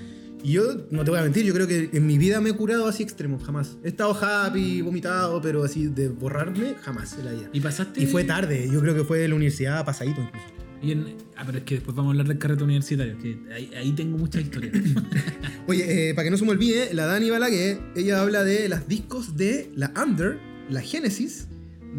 [0.45, 2.53] Y yo, no te voy a mentir, yo creo que en mi vida me he
[2.53, 3.77] curado así extremo, jamás.
[3.83, 7.49] He estado happy, vomitado, pero así de borrarme, jamás en la vida.
[7.51, 8.03] ¿Y pasaste?
[8.03, 10.45] Y fue tarde, yo creo que fue de la universidad pasadito incluso.
[10.83, 13.71] Y en- ah, pero es que después vamos a hablar del carrete universitario, que ahí,
[13.75, 14.73] ahí tengo muchas historias.
[15.67, 18.87] Oye, eh, para que no se me olvide, la Dani Balaguer, ella habla de las
[18.87, 20.37] discos de la Under,
[20.69, 21.47] la Genesis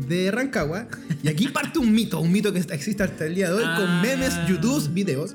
[0.09, 0.87] de Rancagua.
[1.25, 3.77] Y aquí parte un mito, un mito que existe hasta el día de hoy, Ah.
[3.77, 5.35] con memes, youtubes, videos.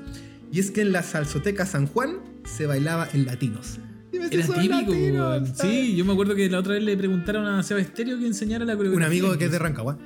[0.50, 3.78] Y es que en la salsoteca San Juan se bailaba en latinos.
[4.12, 5.48] Era típico, latinos.
[5.54, 8.64] Sí, yo me acuerdo que la otra vez le preguntaron a Seba Estéreo que enseñara
[8.64, 9.06] la coreografía.
[9.06, 9.58] Un amigo que es de.
[9.58, 9.98] Rancagua.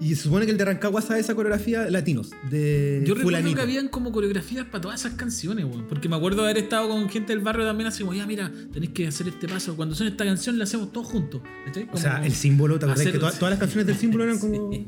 [0.00, 2.30] Y se supone que el de Rancagua sabe esa coreografía latinos.
[2.48, 3.56] De Yo recuerdo fulanito.
[3.56, 5.88] que habían como coreografías para todas esas canciones, weón.
[5.88, 8.52] Porque me acuerdo de haber estado con gente del barrio también así como, ya mira,
[8.72, 9.74] tenéis que hacer este paso.
[9.74, 11.40] Cuando suena esta canción la hacemos todos juntos.
[11.66, 11.82] ¿cachai?
[11.82, 14.38] O Como- sea, el símbolo, ¿te acordás que todas- todas las canciones del símbolo eran
[14.38, 14.70] como.
[14.72, 14.86] Sí.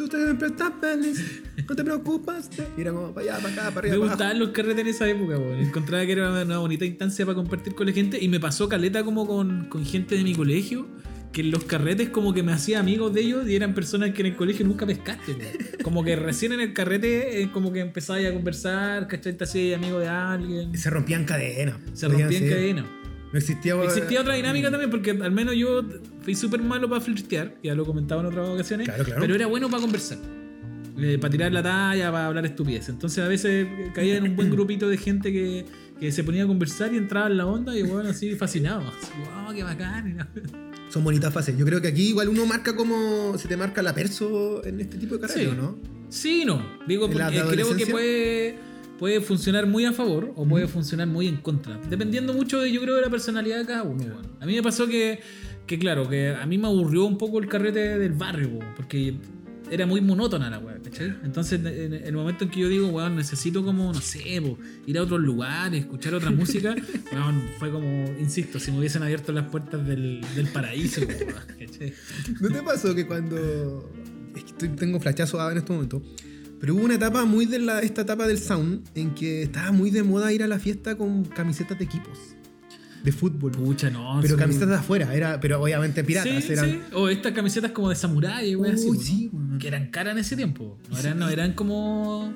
[0.00, 2.48] Tú siempre estás feliz, no te preocupas.
[2.78, 4.08] Y era como para allá, para acá, para arriba, Me para abajo.
[4.08, 5.58] gustaban los carretes en esa época, weón.
[5.60, 8.16] Encontraba que era una bonita instancia para compartir con la gente.
[8.18, 10.86] Y me pasó caleta como con, con gente de mi colegio.
[11.32, 14.22] Que en los carretes como que me hacía amigos de ellos y eran personas que
[14.22, 15.52] en el colegio nunca pescaste, weón.
[15.82, 19.36] Como que recién en el carrete eh, como que empezabas a conversar, ¿cachai?
[19.36, 20.74] Te hacías amigo de alguien.
[20.78, 21.76] Se rompían cadenas.
[21.92, 22.52] Se podían rompía en ser.
[22.56, 22.99] cadena.
[23.32, 23.74] No existía.
[23.84, 25.82] Existía otra dinámica también, porque al menos yo
[26.22, 29.20] fui súper malo para flirtear, ya lo comentaba en otras ocasiones, Claro, claro.
[29.20, 30.18] pero era bueno para conversar.
[30.98, 32.88] eh, para tirar la talla, para hablar estupidez.
[32.88, 35.64] Entonces a veces caía en un buen grupito de gente que,
[35.98, 38.80] que se ponía a conversar y entraba en la onda y bueno, así fascinado.
[38.80, 39.12] Así,
[39.44, 40.28] wow, qué bacán.
[40.90, 41.56] Son bonitas fases.
[41.56, 43.38] Yo creo que aquí igual uno marca como.
[43.38, 45.46] Se te marca la perso en este tipo de carrete, Sí.
[45.46, 45.78] ¿o ¿no?
[46.08, 46.60] Sí, no.
[46.88, 48.58] Digo, ¿En la porque creo que puede,
[49.00, 51.80] puede funcionar muy a favor o puede funcionar muy en contra.
[51.88, 54.04] Dependiendo mucho, de, yo creo, de la personalidad de cada uno.
[54.04, 54.26] weón.
[54.38, 55.20] A mí me pasó que,
[55.66, 59.14] que, claro, que a mí me aburrió un poco el carrete del barrio, porque
[59.70, 61.14] era muy monótona la weá, ¿cachai?
[61.24, 64.98] Entonces, en el momento en que yo digo, weón, necesito como, no sé, po, ir
[64.98, 66.76] a otros lugares, escuchar otra música,
[67.12, 71.94] weón, fue como, insisto, si me hubiesen abierto las puertas del, del paraíso, weón, ¿cachai?
[72.38, 73.90] ¿No te pasó que cuando.
[74.36, 76.02] Es que tengo flachazo en este momento.
[76.60, 79.90] Pero hubo una etapa muy de la, esta etapa del sound en que estaba muy
[79.90, 82.18] de moda ir a la fiesta con camisetas de equipos.
[83.02, 83.52] De fútbol.
[83.52, 84.18] Pucha, no.
[84.20, 84.40] pero sí.
[84.40, 86.44] camisetas de afuera, era, pero obviamente piratas.
[86.44, 86.80] Sí, eran, sí.
[86.92, 88.90] O estas camisetas como de samurái, güey, así.
[88.98, 89.30] Sí.
[89.58, 90.78] Que eran caras en ese tiempo.
[90.90, 92.30] No eran, no eran como.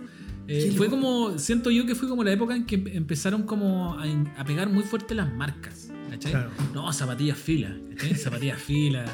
[0.49, 1.39] eh, fue como.
[1.39, 4.05] Siento yo que fue como la época en que empezaron como a,
[4.39, 5.91] a pegar muy fuerte las marcas.
[6.11, 6.33] ¿Cachai?
[6.33, 6.51] Claro.
[6.73, 7.77] No, zapatillas fila.
[7.99, 8.15] ¿cachai?
[8.15, 9.05] Zapatillas fila.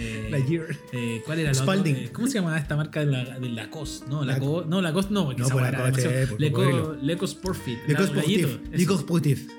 [0.00, 0.66] Eh, La Year.
[0.92, 1.74] eh, ¿Cuál era la.
[1.86, 4.06] Eh, ¿Cómo se llamaba esta marca de, la, de Lacoste?
[4.08, 4.68] No, Laco- Lacoste.
[4.70, 6.96] No, Lacoste no, porque No, esa pues era demasiado- Leco.
[7.02, 7.78] Leco Sportfit.
[7.86, 8.68] Le la- Cos gallito, Sportif.
[8.72, 8.76] eso.
[8.78, 9.48] Le Cos Sportif.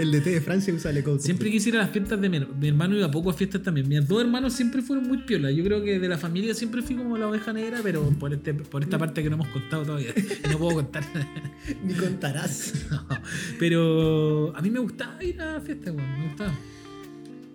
[0.00, 2.40] El DT de Francia usa Le Cos Siempre quise ir a las fiestas de mi,
[2.40, 3.88] mi hermano, iba poco a fiestas también.
[3.88, 5.54] Mis dos hermanos siempre fueron muy piolas.
[5.54, 8.52] Yo creo que de la familia siempre fui como la oveja negra, pero por, este,
[8.52, 10.12] por esta parte que no hemos contado todavía.
[10.50, 11.04] No puedo contar.
[11.84, 12.72] Ni contarás.
[12.90, 13.06] No.
[13.60, 16.18] Pero a mí me gustaba ir a fiestas, weón.
[16.18, 16.52] Me gustaba.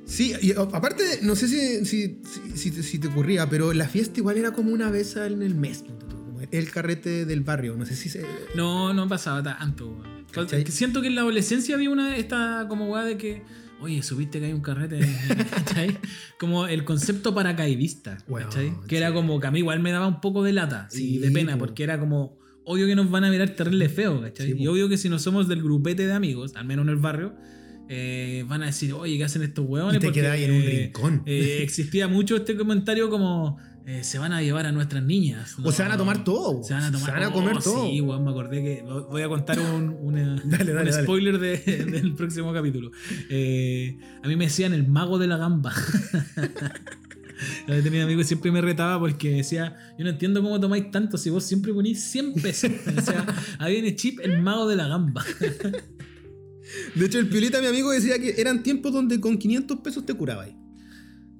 [0.05, 3.87] Sí, y aparte, no sé si, si, si, si te- si te ocurría, pero la
[3.87, 5.83] fiesta igual era como una vez en el mes.
[6.09, 8.23] como El carrete del barrio, no sé si se.
[8.55, 10.01] No, no pasaba tanto.
[10.31, 10.65] ¿Cachai?
[10.67, 13.41] Siento que en la adolescencia había una esta como weá de que.
[13.81, 14.99] Oye, subiste que hay un carrete,
[15.51, 15.97] ¿cachai?
[16.39, 18.73] Como el concepto paracaidista, Weón, ¿cachai?
[18.87, 18.95] Que sí.
[18.95, 21.29] era como que a mí igual me daba un poco de lata y Sí, de
[21.31, 21.59] pena, po.
[21.59, 24.53] porque era como, obvio que nos van a mirar terrible feo, ¿cachai?
[24.53, 26.95] Sí, y obvio que si no somos del grupete de amigos, al menos en el
[26.97, 27.35] barrio,
[27.89, 29.97] eh, van a decir, oye, ¿qué hacen estos huevones?
[29.97, 31.23] Y te Porque, quedas ahí en un eh, rincón.
[31.25, 35.55] eh, existía mucho este comentario como, eh, se van a llevar a nuestras niñas.
[35.63, 36.63] o se van a No, tomar todo.
[36.63, 37.85] se van a tomar Se van a comer oh, todo.
[37.87, 38.83] Sí, weón, me acordé que.
[38.83, 42.91] Voy a contar un, una- Dale, dale, un spoiler de- del próximo capítulo.
[43.29, 45.71] Eh, a mí me decían el mago de la gamba.
[47.67, 50.89] Yo tenía un amigo que siempre me retaba porque decía: Yo no entiendo cómo tomáis
[50.89, 52.71] tanto si vos siempre ponís 100 pesos.
[52.97, 53.25] O sea,
[53.59, 55.23] había en el chip el mago de la gamba.
[56.95, 60.13] De hecho, el piolita, mi amigo, decía que eran tiempos donde con 500 pesos te
[60.13, 60.49] curabas.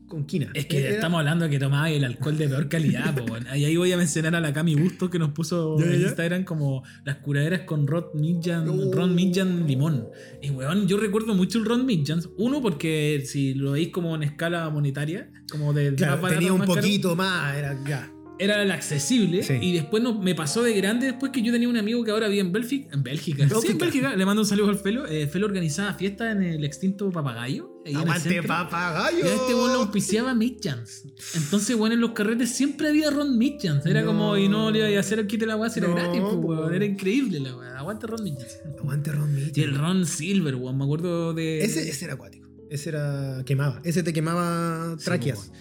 [0.08, 0.52] Con quina.
[0.54, 3.16] Es que Era- estamos hablando de que tomaba el alcohol de peor calidad.
[3.16, 3.26] po,
[3.56, 6.00] y ahí voy a mencionar a la Cami Bustos que nos puso en.
[6.00, 8.92] Instagram como las curaderas con Ron Midjan, Oh.
[8.94, 10.08] Ron Midjan limón.
[10.44, 12.22] Y weón, yo recuerdo mucho el Ron Midjan.
[12.38, 16.76] Uno, porque si lo veis como en escala monetaria, como de Claro, tenía un caro,
[16.76, 18.12] poquito más, era ya.
[18.40, 19.44] Era el accesible.
[19.44, 19.54] Sí.
[19.62, 22.28] Y después no, me pasó de grande después que yo tenía un amigo que ahora
[22.28, 22.90] vive en Bélgica.
[22.94, 23.38] En Bélgica.
[23.38, 23.86] Sí, en Bélgica.
[23.86, 24.16] Bélgica.
[24.16, 25.06] Le mando un saludo al Felo.
[25.08, 27.72] Eh, Felo organizaba fiestas en el extinto Papagayo.
[28.20, 28.44] centro.
[28.48, 29.20] papagayo.
[29.26, 31.04] Y a este lo auspiciaba Midjans.
[31.36, 33.86] Entonces, bueno, en los carretes siempre había Ron Midjans.
[33.86, 34.08] Era No.
[34.08, 36.22] como, y no le iba a hacer el quite la weá si era No, gratis,
[36.22, 36.74] pues, weón.
[36.74, 37.78] Era increíble la weá.
[37.78, 38.60] Aguante Ron Midjans.
[38.80, 39.54] Aguante Ron Mitchell.
[39.56, 40.78] Y el Ron Silver, weón.
[40.78, 41.60] Me acuerdo de.
[41.64, 42.48] Ese, ese era acuático.
[42.70, 43.44] Ese era.
[43.46, 43.80] quemaba.
[43.84, 45.52] Ese te quemaba tráqueas.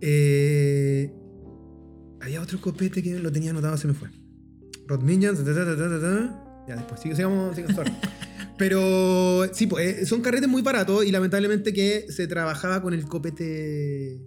[0.00, 1.10] Eh,
[2.26, 4.08] había otro copete que lo tenía anotado, se me fue.
[4.86, 5.38] Rod Minions.
[5.44, 6.64] ta, ta, ta.
[6.68, 7.84] Ya después, sigue- sigamos, sigamos.
[8.58, 13.04] Pero sí, pues, eh, son carretes muy baratos y lamentablemente que se trabajaba con el
[13.04, 14.18] copete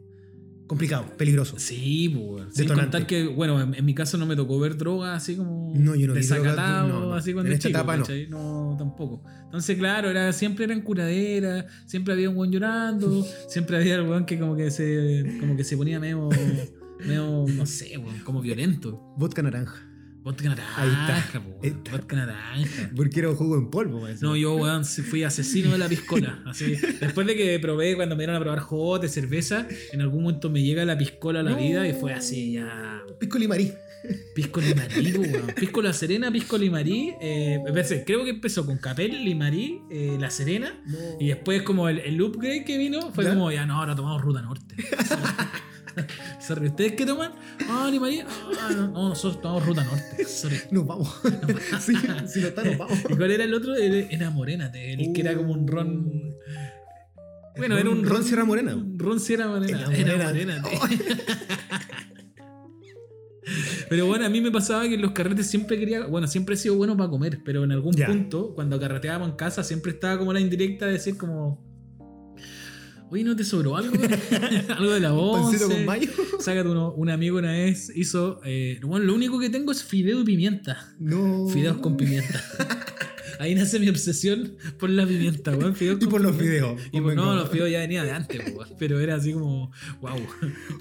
[0.68, 1.58] complicado, peligroso.
[1.58, 2.54] Sí, pues.
[2.54, 5.74] Sin contar que, bueno, en, en mi caso no me tocó ver droga así como.
[5.76, 7.14] No, yo no vi droga, desacatado, no, no.
[7.16, 8.76] así cuando En chico, etapa no.
[8.78, 9.24] tampoco.
[9.46, 14.26] Entonces, claro, era, siempre eran curaderas, siempre había un weón llorando, siempre había el weón
[14.28, 16.30] que como que se, como que se ponía medio,
[17.00, 19.14] medio, no sé, weón, como violento.
[19.18, 19.86] Vodka naranja.
[20.22, 21.40] Vodka naranja, Ahí está.
[21.40, 21.92] po, Ahí está.
[21.92, 22.92] vodka naranja.
[22.96, 24.18] Porque era un jugo en polvo, weón.
[24.22, 26.44] No, yo, weón, fui asesino de la piscola.
[26.46, 30.50] Así, después de que probé, cuando me dieron a probar jote, cerveza, en algún momento
[30.50, 31.58] me llega la piscola a la No.
[31.58, 33.02] vida y fue así, ya.
[33.20, 33.72] Pisco limarí.
[34.36, 35.48] Pisco limarí, weón.
[35.56, 37.14] Pisco La Serena, Pisco limarí.
[37.22, 37.60] Eh,
[38.06, 40.82] creo que empezó con Capel, limarí, eh, La Serena.
[41.20, 43.32] Y después, como el, el upgrade que vino, fue ¿Ya?
[43.32, 44.76] como, ya no, ahora tomamos Ruta Norte.
[46.40, 47.32] Sorry, ¿ustedes qué toman?
[47.68, 48.22] Ah, limarí.
[48.22, 50.26] Ah, no, no, nosotros tomamos Ruta Norte.
[50.26, 50.58] Sorry.
[50.72, 51.22] Nos vamos.
[51.80, 51.94] sí,
[52.28, 53.00] si no está, nos vamos.
[53.10, 53.76] ¿Y cuál era el otro?
[53.76, 56.36] Era, Morénate, el que era como un ron.
[57.58, 58.78] Bueno, era un Ron Sierra Morena.
[58.96, 59.88] Ron Sierra Morena.
[59.94, 60.64] Era Era Morena.
[63.90, 66.06] Pero bueno, a mí me pasaba que en los carretes siempre quería.
[66.06, 69.64] Bueno, siempre he sido bueno para comer, pero en algún punto, cuando carreteábamos en casa,
[69.64, 71.69] siempre estaba como la indirecta de decir, como.
[73.12, 73.96] Oye, ¿no te sobró algo?
[74.78, 75.56] algo de la voz.
[75.58, 76.10] Con mayo.
[76.40, 76.92] Sácate uno.
[76.94, 78.40] Un amigo una vez hizo.
[78.46, 80.94] eh, bueno, lo único que tengo es fideo y pimienta.
[81.00, 81.48] No.
[81.48, 82.44] Fideos con pimienta.
[83.40, 85.74] Ahí nace mi obsesión por la pimienta, weón.
[85.74, 86.80] Fideos Y por los videos.
[86.92, 88.68] Y por, no, los fideos ya venía de antes, weón.
[88.78, 90.20] Pero era así como, wow.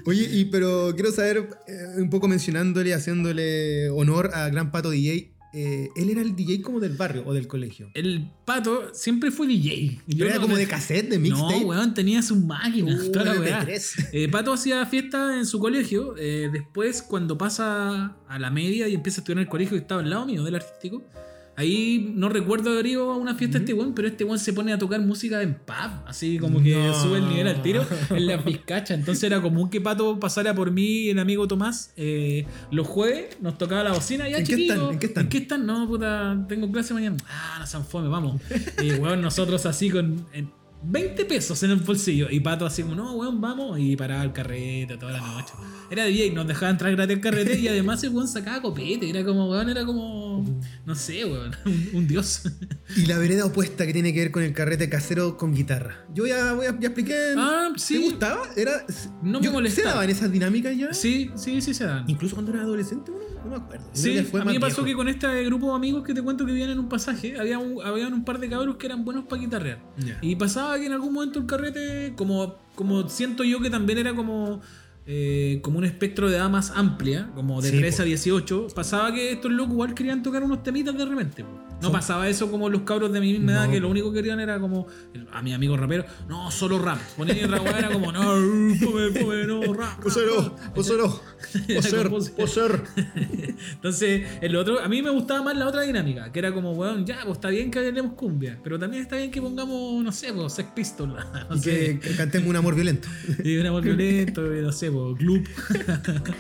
[0.06, 5.37] Oye, y pero quiero saber, eh, un poco mencionándole, haciéndole honor a Gran Pato DJ.
[5.54, 7.90] Eh, él era el DJ como del barrio o del colegio.
[7.94, 10.00] El pato siempre fue DJ.
[10.06, 11.64] Pero era no como de cassette, de No, mixtape.
[11.64, 13.62] weón, tenía sus máquinas, Uh, toda la weá.
[13.64, 14.08] MP3.
[14.12, 16.14] Eh, Pato hacía fiesta en su colegio.
[16.18, 19.82] eh, después, cuando pasa a la media y empieza a estudiar en el colegio que
[19.82, 21.02] estaba al lado mío, del artístico,
[21.58, 24.72] ahí no recuerdo haber ido a una fiesta este weón, pero este weón se pone
[24.72, 26.94] a tocar música en pub, así como que No.
[26.94, 28.94] sube el nivel al tiro en la pizcacha.
[28.94, 33.36] Entonces era común que Pato pasara por mí y el amigo Tomás eh, los jueves,
[33.40, 34.28] nos tocaba la bocina.
[34.28, 34.92] Ya, ¿En qué chiquillos, están?
[34.92, 35.24] ¿En qué están?
[35.24, 35.66] ¿En qué están?
[35.66, 37.16] No, puta, tengo clase mañana.
[37.28, 38.40] Ah, no sean fome, vamos.
[38.82, 40.26] Y weón, nosotros así con.
[40.32, 42.28] en 20 pesos en el bolsillo.
[42.30, 43.78] Y Pato así como, no, weón, vamos.
[43.78, 45.52] Y paraba el carrete toda la noche.
[45.90, 47.58] Era DJ, nos dejaba entrar gratis el carrete.
[47.58, 49.08] Y además el weón sacaba copete.
[49.10, 50.60] Era como, weón, era como.
[50.86, 51.50] No sé, weón.
[51.66, 52.42] Un, un dios.
[52.96, 56.06] Y la vereda opuesta que tiene que ver con el carrete casero con guitarra.
[56.14, 57.16] Yo ya, voy a- ya expliqué.
[57.36, 57.98] Ah, ¿Te sí.
[58.02, 58.42] gustaba?
[58.56, 58.84] Era,
[59.22, 59.88] No me yo- molestaba.
[59.90, 60.92] ¿Se daban esas dinámicas ya?
[60.94, 62.08] Sí, sí, sí se dan.
[62.08, 63.84] Incluso cuando era adolescente, bueno, no me acuerdo.
[63.92, 64.98] Sí, que fue a mí me pasó que viejo.
[64.98, 67.82] con este grupo de amigos que te cuento que vivían en un pasaje, había un,
[67.84, 69.78] habían un par de cabros que eran buenos para guitarrear.
[69.98, 70.18] Ya.
[70.22, 74.14] Y pasaba que en algún momento el carrete, como, como siento yo que también era
[74.14, 74.60] como,
[75.10, 78.08] eh, como un espectro de edad más amplia, como de Sí, 13 a po.
[78.08, 81.44] 18, pasaba que estos locos igual querían tocar unos temitas de repente.
[81.44, 81.50] po.
[81.80, 84.40] No pasaba eso como los cabros de mi misma edad, que lo único que querían
[84.40, 84.88] era como,
[85.32, 86.98] a mi amigo rapero, no, solo rap.
[87.16, 88.20] Ponían otra weá, era como, no,
[88.84, 90.02] pome, pome, no, rap.
[90.02, 90.74] Posero, rap".
[90.74, 91.20] posero,
[91.76, 92.82] poser, poser.
[93.74, 97.06] Entonces, el otro, a mí me gustaba más la otra dinámica, que era como, weón,
[97.06, 100.32] ya, pues está bien que hablemos cumbia, pero también está bien que pongamos, no sé,
[100.32, 101.14] pues Sex Pistols,
[101.48, 103.08] no Y sé, que, que cantemos un amor violento.
[103.44, 105.46] y un amor violento, no sé, pues Gloop.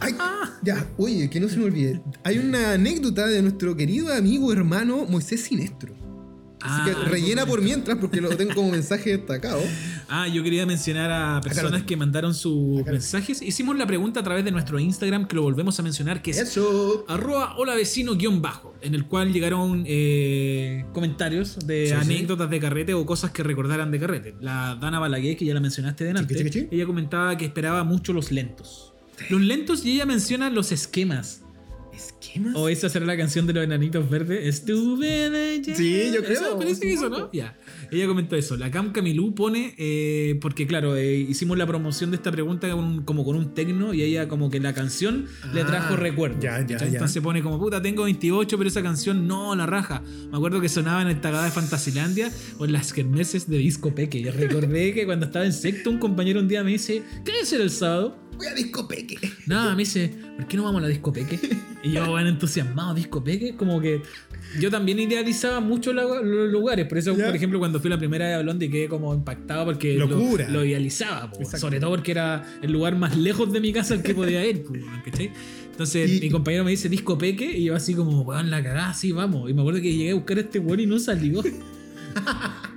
[0.00, 0.14] Ay,
[0.62, 2.02] ya, oye, que no se me olvide.
[2.24, 6.03] Hay una anécdota de nuestro querido amigo hermano Moisés Sinestro.
[6.66, 9.60] Así Ah, que rellena por mientras porque lo tengo como mensaje destacado.
[10.06, 13.40] Ah, yo quería mencionar a personas que mandaron sus Acá mensajes.
[13.40, 16.38] Hicimos la pregunta a través de nuestro Instagram, que lo volvemos a mencionar, que es
[16.38, 17.06] Eso.
[17.08, 21.94] arroba hola vecino guion bajo, en el cual llegaron eh, comentarios de Sí, sí.
[21.94, 24.34] anécdotas de carrete o cosas que recordaran de carrete.
[24.42, 26.76] La Dana Balaguer, que ya la mencionaste delante, Chiqui, chiqui, chiqui.
[26.76, 28.92] ella comentaba que esperaba mucho los lentos.
[29.30, 31.43] Los lentos y ella menciona los esquemas.
[31.94, 32.54] ¿Esquemas?
[32.56, 34.46] O esa será la canción de los enanitos verdes.
[34.46, 35.62] Estuve.
[35.74, 37.08] Sí, yo creo, Eso parece que poco.
[37.08, 37.32] ¿no?
[37.32, 37.56] Ya.
[37.90, 38.56] Ella comentó eso.
[38.56, 43.02] La Cam Camilú pone, eh, porque claro, eh, hicimos la promoción de esta pregunta con
[43.04, 46.42] como con un tecno y ella como que la canción le Ah, trajo recuerdos.
[46.42, 46.86] ya, ya, ya.
[46.86, 50.02] Entonces pone como, puta, tengo 28, pero esa canción no, la raja.
[50.30, 53.94] Me acuerdo que sonaba en el Tagada de Fantasilandia o en las kermeses de Disco
[53.94, 54.18] Peque.
[54.18, 57.52] Y recordé que cuando estaba en secto, un compañero un día me dice, ¿qué es
[57.52, 58.16] el sábado?
[58.36, 59.16] Voy a disco peque.
[59.46, 61.38] Nada, me dice, ¿por qué no vamos a la disco Peque?
[61.82, 64.02] Y yo, bueno, entusiasmado, disco Peque, como que
[64.58, 66.86] yo también idealizaba mucho la- los lugares.
[66.86, 67.26] Por eso, Ya.
[67.26, 70.48] por ejemplo, cuando fui la primera vez a Blondie quedé como impactado porque lo, Locura.
[70.48, 71.30] lo idealizaba.
[71.30, 71.44] po.
[71.44, 74.62] Sobre todo porque era el lugar más lejos de mi casa al que podía ir.
[74.64, 74.72] po,
[75.04, 75.30] ¿cachai?
[75.70, 78.94] Entonces Y- mi compañero me dice disco Peque y yo así como, weón, la cagada,
[78.94, 79.50] sí, vamos.
[79.50, 81.42] Y me acuerdo que llegué a buscar a este weón y no salió.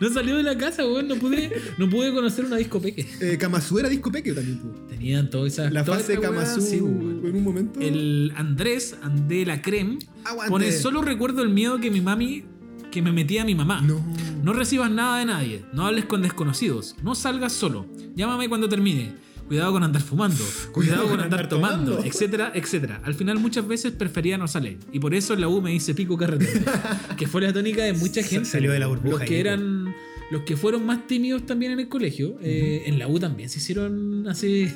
[0.00, 1.08] No salió de la casa, weón.
[1.08, 3.06] No pude, no pude conocer una disco Peque.
[3.20, 4.58] Eh, Kamasu era disco peque también.
[4.60, 4.72] tú.
[4.88, 7.20] Tenían todas esas La fase Kamasu sí, weón.
[7.24, 7.80] en un momento.
[7.80, 10.50] El Andrés Andé la Creme Aguante.
[10.50, 12.44] pone solo recuerdo el miedo que mi mami
[12.90, 13.80] que me metía mi mamá.
[13.82, 14.04] No.
[14.42, 17.86] No recibas nada de nadie, no hables con desconocidos, no salgas solo,
[18.16, 19.12] llámame cuando termine,
[19.50, 23.00] cuidado con andar fumando, cuidado con andar tomando, etcétera, etcétera.
[23.02, 25.92] Al final muchas veces prefería no salir y por eso en la U me dice
[25.92, 28.48] pico carretera, que fue la tónica de mucha gente.
[28.48, 29.92] Salió de la burbuja Los que ahí, eran
[30.30, 33.58] los que fueron más tímidos también en el colegio, eh, en la U también se
[33.58, 34.68] hicieron así,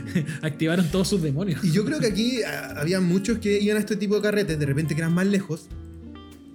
[0.42, 1.64] activaron todos sus demonios.
[1.64, 4.56] Y yo creo que aquí ah, había muchos que iban a este tipo de carretes,
[4.56, 5.66] de repente que eran más lejos,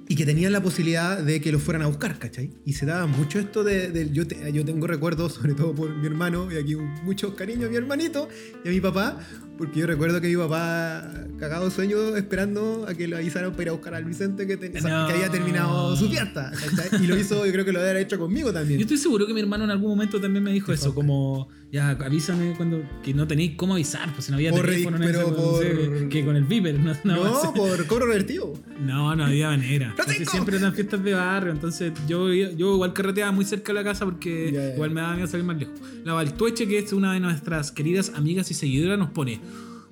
[0.09, 2.51] y que tenían la posibilidad de que los fueran a buscar, ¿cachai?
[2.65, 3.91] Y se daba mucho esto de...
[3.91, 7.65] de- yo, te- yo tengo recuerdos, sobre todo por mi hermano, y aquí muchos cariños
[7.65, 8.29] a mi hermanito
[8.63, 9.19] y a mi papá,
[9.57, 13.63] porque yo recuerdo que mi papá cagado de sueño esperando a que lo avisaran para
[13.63, 15.07] ir a buscar al Vicente que, ten- o sea, No.
[15.07, 17.03] que había terminado su fiesta, ¿cachai?
[17.03, 18.79] Y lo hizo, yo creo que lo había hecho conmigo Yo también.
[18.79, 22.53] estoy seguro que mi hermano en algún momento también me dijo eso, como, ya avísame
[22.55, 26.07] cuando que no tenéis cómo avisar, pues si no había Por teléfono pero por- sé,
[26.09, 28.53] que con el Viper, no, no, No, por cobro revertido.
[28.79, 29.93] no, no había manera.
[30.29, 34.05] Siempre eran fiestas de barrio, entonces yo, yo igual carreteaba muy cerca de la casa
[34.05, 35.75] porque igual me daba miedo salir más lejos.
[36.05, 39.41] La Baltueche, que es una de nuestras queridas amigas y seguidoras, nos pone.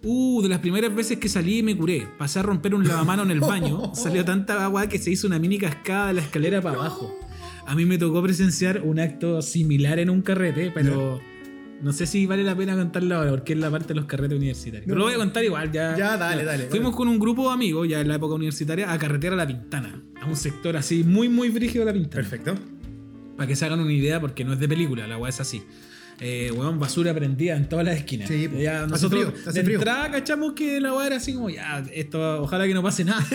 [0.07, 2.07] Uh, de las primeras veces que salí me curé.
[2.19, 3.91] Pasé a romper un lavamano en el baño.
[3.95, 7.11] Salió tanta agua que se hizo una mini cascada de la escalera para abajo.
[7.65, 11.34] A mí me tocó presenciar un acto similar en un carrete, pero no
[11.91, 14.85] sé si vale la pena contarlo ahora, porque es la parte de los carretes universitarios.
[14.85, 14.99] Pero No.
[14.99, 15.95] lo voy a contar igual, ya.
[15.97, 18.97] Ya, dale, dale, Fuimos con un grupo de amigos, ya en la época universitaria, a
[18.97, 20.01] carretear a La Pintana.
[20.21, 22.15] A un sector así muy, muy brígido de La Pintana.
[22.23, 22.55] Perfecto.
[23.35, 25.61] Para que se hagan una idea, porque no es de película, la weá es así.
[26.21, 28.29] Eh, weón, basura prendida en todas las esquinas.
[28.29, 29.77] Sí, ya hace nosotros frío, hace de frío.
[29.79, 33.25] entrada cachamos que la weá era así como, ya, esto, ojalá que no pase nada.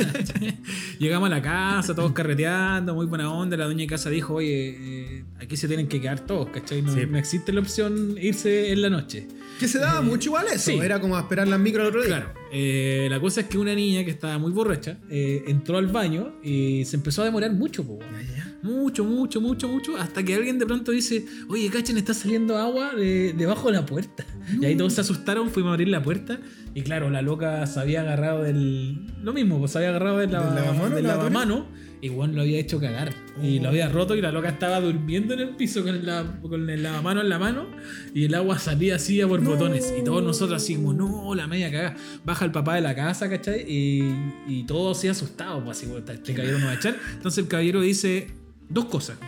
[0.99, 3.57] Llegamos a la casa, todos carreteando, muy buena onda.
[3.57, 6.83] La dueña de casa dijo, oye, eh, aquí se tienen que quedar todos, ¿cachai?
[6.83, 7.01] No, Sí.
[7.09, 9.27] no existe la opción irse en la noche.
[9.59, 10.71] Que se daba mucho igual eso.
[10.71, 10.79] sí.
[10.79, 12.17] Era como esperar las micro el otro día.
[12.17, 12.33] Claro.
[12.53, 16.35] eh, la cosa es que una niña que estaba muy borracha eh, entró al baño
[16.43, 18.11] y se empezó a demorar mucho, po, weón.
[18.27, 18.50] Ya, ya.
[18.63, 19.97] Mucho, mucho, mucho, mucho.
[19.97, 23.87] Hasta que alguien de pronto dice, oye, cachen, está saliendo agua de- debajo de la
[23.87, 24.25] puerta.
[24.61, 26.41] Y ahí todos se asustaron, fuimos a abrir la puerta.
[26.75, 29.07] Y claro, la loca se había agarrado del.
[29.23, 31.07] Lo mismo, pues se había agarrado del, ¿Del lavamano, del lavatorio?
[31.39, 31.67] lavamano.
[32.03, 33.13] Y Juan lo había hecho cagar.
[33.43, 36.41] Y lo había roto y la loca estaba durmiendo en el piso con el, lava-
[36.41, 37.67] con el lavamano en la mano.
[38.15, 39.51] Y el agua salía así a por No.
[39.51, 39.93] botones.
[39.99, 41.97] Y todos nosotros así como, no, la media cagada.
[42.25, 43.65] Baja el papá de la casa, ¿cachai?
[43.71, 44.15] Y,
[44.49, 46.97] y todos así asustados, pues así, este caballero no va a echar.
[47.15, 48.29] Entonces el caballero dice
[48.71, 49.19] dos cosas.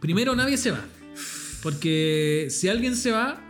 [0.00, 0.84] Primero, nadie se va.
[1.62, 3.40] Porque si alguien se va,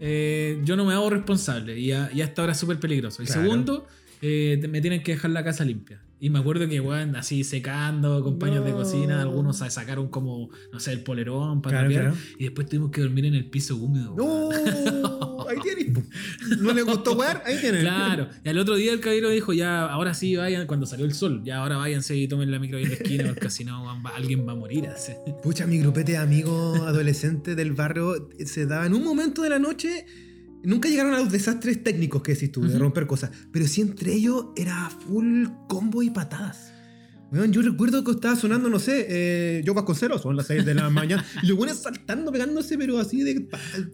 [0.00, 1.78] eh, yo no me hago responsable.
[1.78, 3.22] Y, a- y hasta ahora es súper peligroso.
[3.22, 3.42] Y Claro.
[3.42, 3.86] segundo,
[4.22, 6.00] eh, me tienen que dejar la casa limpia.
[6.18, 10.48] Y me acuerdo que, weón, así secando, con paños de cocina, algunos sa- sacaron como,
[10.72, 12.16] no sé, el polerón para Claro, claro.
[12.38, 14.14] Y después tuvimos que dormir en el piso húmedo.
[14.16, 14.48] No,
[15.48, 15.86] ahí tienes.
[16.58, 17.42] ¿No le gustó jugar?
[17.44, 17.82] Ahí tienes.
[17.82, 21.12] Claro, y al otro día el caballero dijo, ya, ahora sí vayan, cuando salió el
[21.12, 24.46] sol, ya ahora váyanse y tomen la micro en la esquina, porque si no alguien
[24.48, 24.86] va a morir.
[24.88, 25.12] así.
[25.42, 29.58] Pucha, mi grupete de amigos adolescentes del barrio se daba en un momento de la
[29.58, 30.06] noche.
[30.66, 33.30] Nunca llegaron a los desastres técnicos que decís tú, de romper cosas.
[33.52, 36.72] Pero sí entre ellos era full combo y patadas.
[37.36, 40.74] Weón, yo recuerdo que estaba sonando, no sé, eh, yo Vasconcelos, son las 6 de
[40.74, 41.24] la mañana.
[41.42, 43.46] Y los buenos saltando, pegándose, pero así de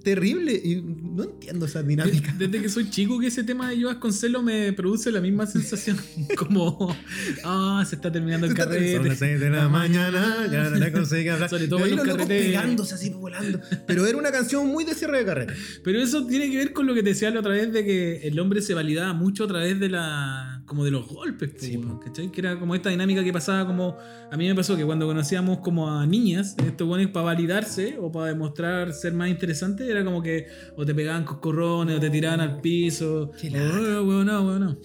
[0.02, 0.52] terrible.
[0.52, 2.34] Y no entiendo esa dinámica.
[2.38, 5.96] Desde que soy chico que ese tema de Yo Vasconcelo me produce la misma sensación,
[6.36, 6.96] como,
[7.44, 9.08] ah, se está terminando el Son carrete.
[9.08, 11.50] las 6 de la mañana, ya no te conseguí hablar.
[11.50, 12.46] Sobre todo los carretes.
[12.46, 13.60] pegándose así, volando.
[13.86, 15.54] Pero era una canción muy de cierre de carrete.
[15.82, 18.28] Pero eso tiene que ver con lo que te decía la otra vez de que
[18.28, 22.30] el hombre se validaba mucho a través de la como de los golpes, Sí, ¿cachai?
[22.30, 23.96] Que era como esta dinámica que pasaba como
[24.30, 28.10] a mí me pasó que cuando conocíamos como a niñas, estos buenos para validarse o
[28.12, 30.46] para demostrar ser más interesante, era como que
[30.76, 33.30] o te pegaban coscorrones o te tiraban al piso.
[33.40, 33.78] Qué o, lata.
[33.78, 34.78] "Eh, weón, no, weón, no".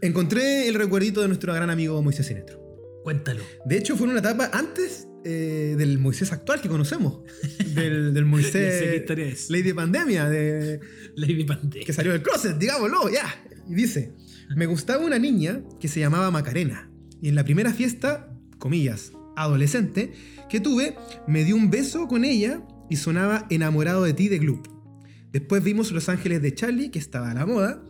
[0.00, 2.60] Encontré el recuerdito de nuestro gran amigo Moisés Sinetro.
[3.02, 3.42] Cuéntalo.
[3.64, 7.20] De hecho, fue en una etapa antes eh, del Moisés actual que conocemos.
[7.74, 9.10] Del, del Moisés.
[9.50, 10.78] Lady Pandemia, de,
[11.16, 11.84] Lady Pantera.
[11.84, 13.24] que salió del closet, digámoslo, ya.
[13.68, 14.12] Y dice,
[14.56, 16.90] me gustaba una niña que se llamaba Macarena.
[17.20, 18.28] Y en la primera fiesta,
[18.58, 20.12] comillas, adolescente,
[20.48, 20.96] que tuve,
[21.26, 24.66] me dio un beso con ella y sonaba Enamorado de ti de Gloop.
[25.32, 27.82] Después vimos Los Ángeles de Charlie, que estaba a la moda.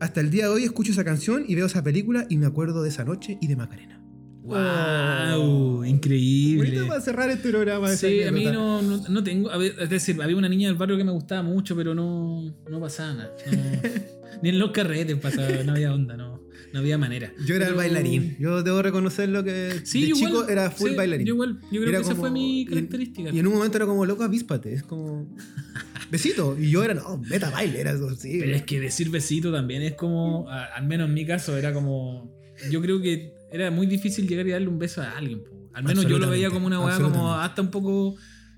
[0.00, 2.82] Hasta el día de hoy escucho esa canción y veo esa película y me acuerdo
[2.82, 4.00] de esa noche y de Macarena.
[4.42, 5.84] ¡Wow!
[5.84, 6.64] Increíble.
[6.70, 7.88] Bonito para cerrar este programa.
[7.94, 9.50] Sí, a mí no, no, no tengo.
[9.50, 12.54] a ver, es decir, había una niña del barrio que me gustaba mucho, pero no,
[12.70, 13.30] no pasaba nada.
[13.50, 14.08] No-
[14.42, 16.40] ni en los carretes pasaba, no había onda, no,
[16.72, 17.32] no había manera.
[17.46, 18.36] Yo era el bailarín.
[18.38, 21.26] Yo debo reconocerlo que Sí, de chico igual, era full sí, bailarín.
[21.26, 23.30] Yo igual, yo creo Era que esa fue mi y en- característica.
[23.30, 24.72] Y en un momento era como loco, avíspate.
[24.74, 25.34] Es como.
[26.10, 26.56] Besito.
[26.58, 28.38] Y yo era, no, meta baile, era eso, sí.
[28.40, 31.72] Pero es que decir besito también es como, a- al menos en mi caso, era
[31.72, 32.34] como.
[32.70, 35.42] Yo creo que era muy difícil llegar y darle un beso a alguien.
[35.44, 35.70] po.
[35.74, 38.16] Al menos yo lo veía como una weá, como hasta un poco,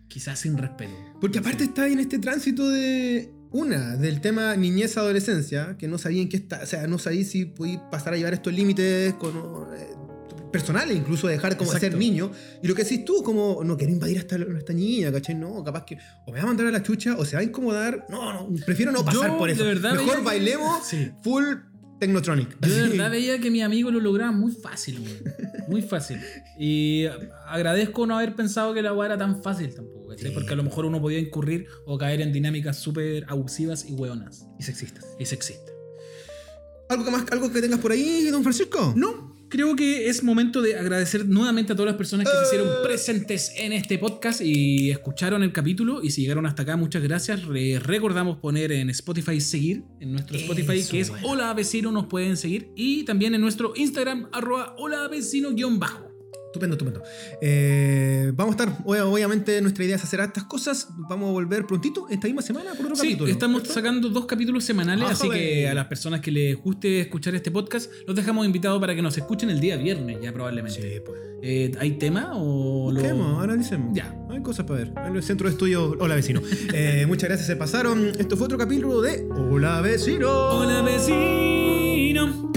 [0.08, 0.92] quizás sin respeto.
[1.20, 3.30] Porque aparte está en este tránsito de.
[3.52, 6.60] Una, del tema niñez-adolescencia, que no sabía en qué está.
[6.62, 9.30] O sea, no sabía si podía pasar a llevar estos límites con.
[9.76, 9.86] eh,
[10.52, 11.90] personales, incluso dejar como Exacto.
[11.92, 12.32] ser niño.
[12.60, 15.36] Y lo que decís tú, como no quiero invadir a esta, a esta niña, ¿cachai?
[15.36, 15.96] No, capaz que
[16.26, 18.04] o me va a mandar a la chucha o se va a incomodar.
[18.08, 19.64] No, no, prefiero no pasar Yo, por eso.
[19.64, 21.12] Mejor bailemos Sí.
[21.22, 21.44] full
[22.00, 22.56] Technotronic.
[22.66, 25.22] Yo de verdad veía que mi amigo lo lograba muy fácil, weón.
[25.68, 26.18] Muy fácil.
[26.58, 27.04] Y
[27.46, 30.00] agradezco no haber pensado que la weá era tan fácil tampoco.
[30.34, 34.46] Porque a lo mejor uno podía incurrir o caer en dinámicas súper abusivas y weonas.
[34.58, 35.06] Y sexistas.
[35.18, 35.74] Y sexistas.
[36.88, 38.92] ¿Algo que más, algo que tengas por ahí, don Francisco?
[38.96, 42.68] No, creo que es momento de agradecer nuevamente a todas las personas que se hicieron
[42.82, 46.02] presentes en este podcast y escucharon el capítulo.
[46.02, 47.44] Y si llegaron hasta acá, muchas gracias.
[47.44, 51.28] Re- recordamos poner en Spotify seguir, en nuestro Spotify, Eso, que es bueno.
[51.28, 52.70] Hola Vecino, nos pueden seguir.
[52.76, 56.09] Y también en nuestro Instagram, arroba Hola Vecino guion bajo.
[56.50, 57.02] Estupendo, estupendo.
[57.40, 60.88] Eh, vamos a estar, ob- obviamente, nuestra idea es hacer estas cosas.
[61.08, 63.30] Vamos a volver prontito, esta misma semana, por otro Sí, capítulo.
[63.30, 65.40] estamos sacando dos capítulos semanales, Ah, así joder.
[65.40, 69.02] que a las personas que les guste escuchar este podcast, los dejamos invitados para que
[69.02, 70.82] nos escuchen el día viernes, ya probablemente.
[70.82, 71.20] Sí, pues.
[71.40, 73.96] Eh, ¿Hay tema o lo- Busquemos, analicemos.
[73.96, 74.12] Ya.
[74.28, 74.92] Hay cosas para ver.
[75.06, 75.96] En el centro de estudio.
[76.00, 76.42] Hola, vecino.
[76.74, 78.08] Eh, muchas gracias, se pasaron.
[78.18, 80.28] Esto fue otro capítulo de Hola, vecino.
[80.28, 82.50] Hola vecino.